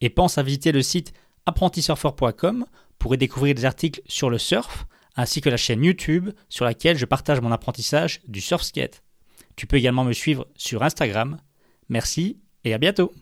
Et 0.00 0.10
pense 0.10 0.38
à 0.38 0.42
visiter 0.42 0.72
le 0.72 0.82
site 0.82 1.12
apprentisurfer.com 1.46 2.66
pour 2.98 3.14
y 3.14 3.18
découvrir 3.18 3.54
des 3.54 3.64
articles 3.64 4.02
sur 4.06 4.30
le 4.30 4.38
surf 4.38 4.86
ainsi 5.16 5.40
que 5.40 5.48
la 5.48 5.56
chaîne 5.56 5.82
YouTube 5.82 6.30
sur 6.48 6.64
laquelle 6.64 6.98
je 6.98 7.06
partage 7.06 7.40
mon 7.40 7.50
apprentissage 7.50 8.20
du 8.28 8.40
surf 8.40 8.62
skate. 8.62 9.02
Tu 9.56 9.66
peux 9.66 9.76
également 9.76 10.04
me 10.04 10.12
suivre 10.12 10.46
sur 10.54 10.82
Instagram. 10.82 11.38
Merci 11.88 12.40
et 12.64 12.74
à 12.74 12.78
bientôt 12.78 13.12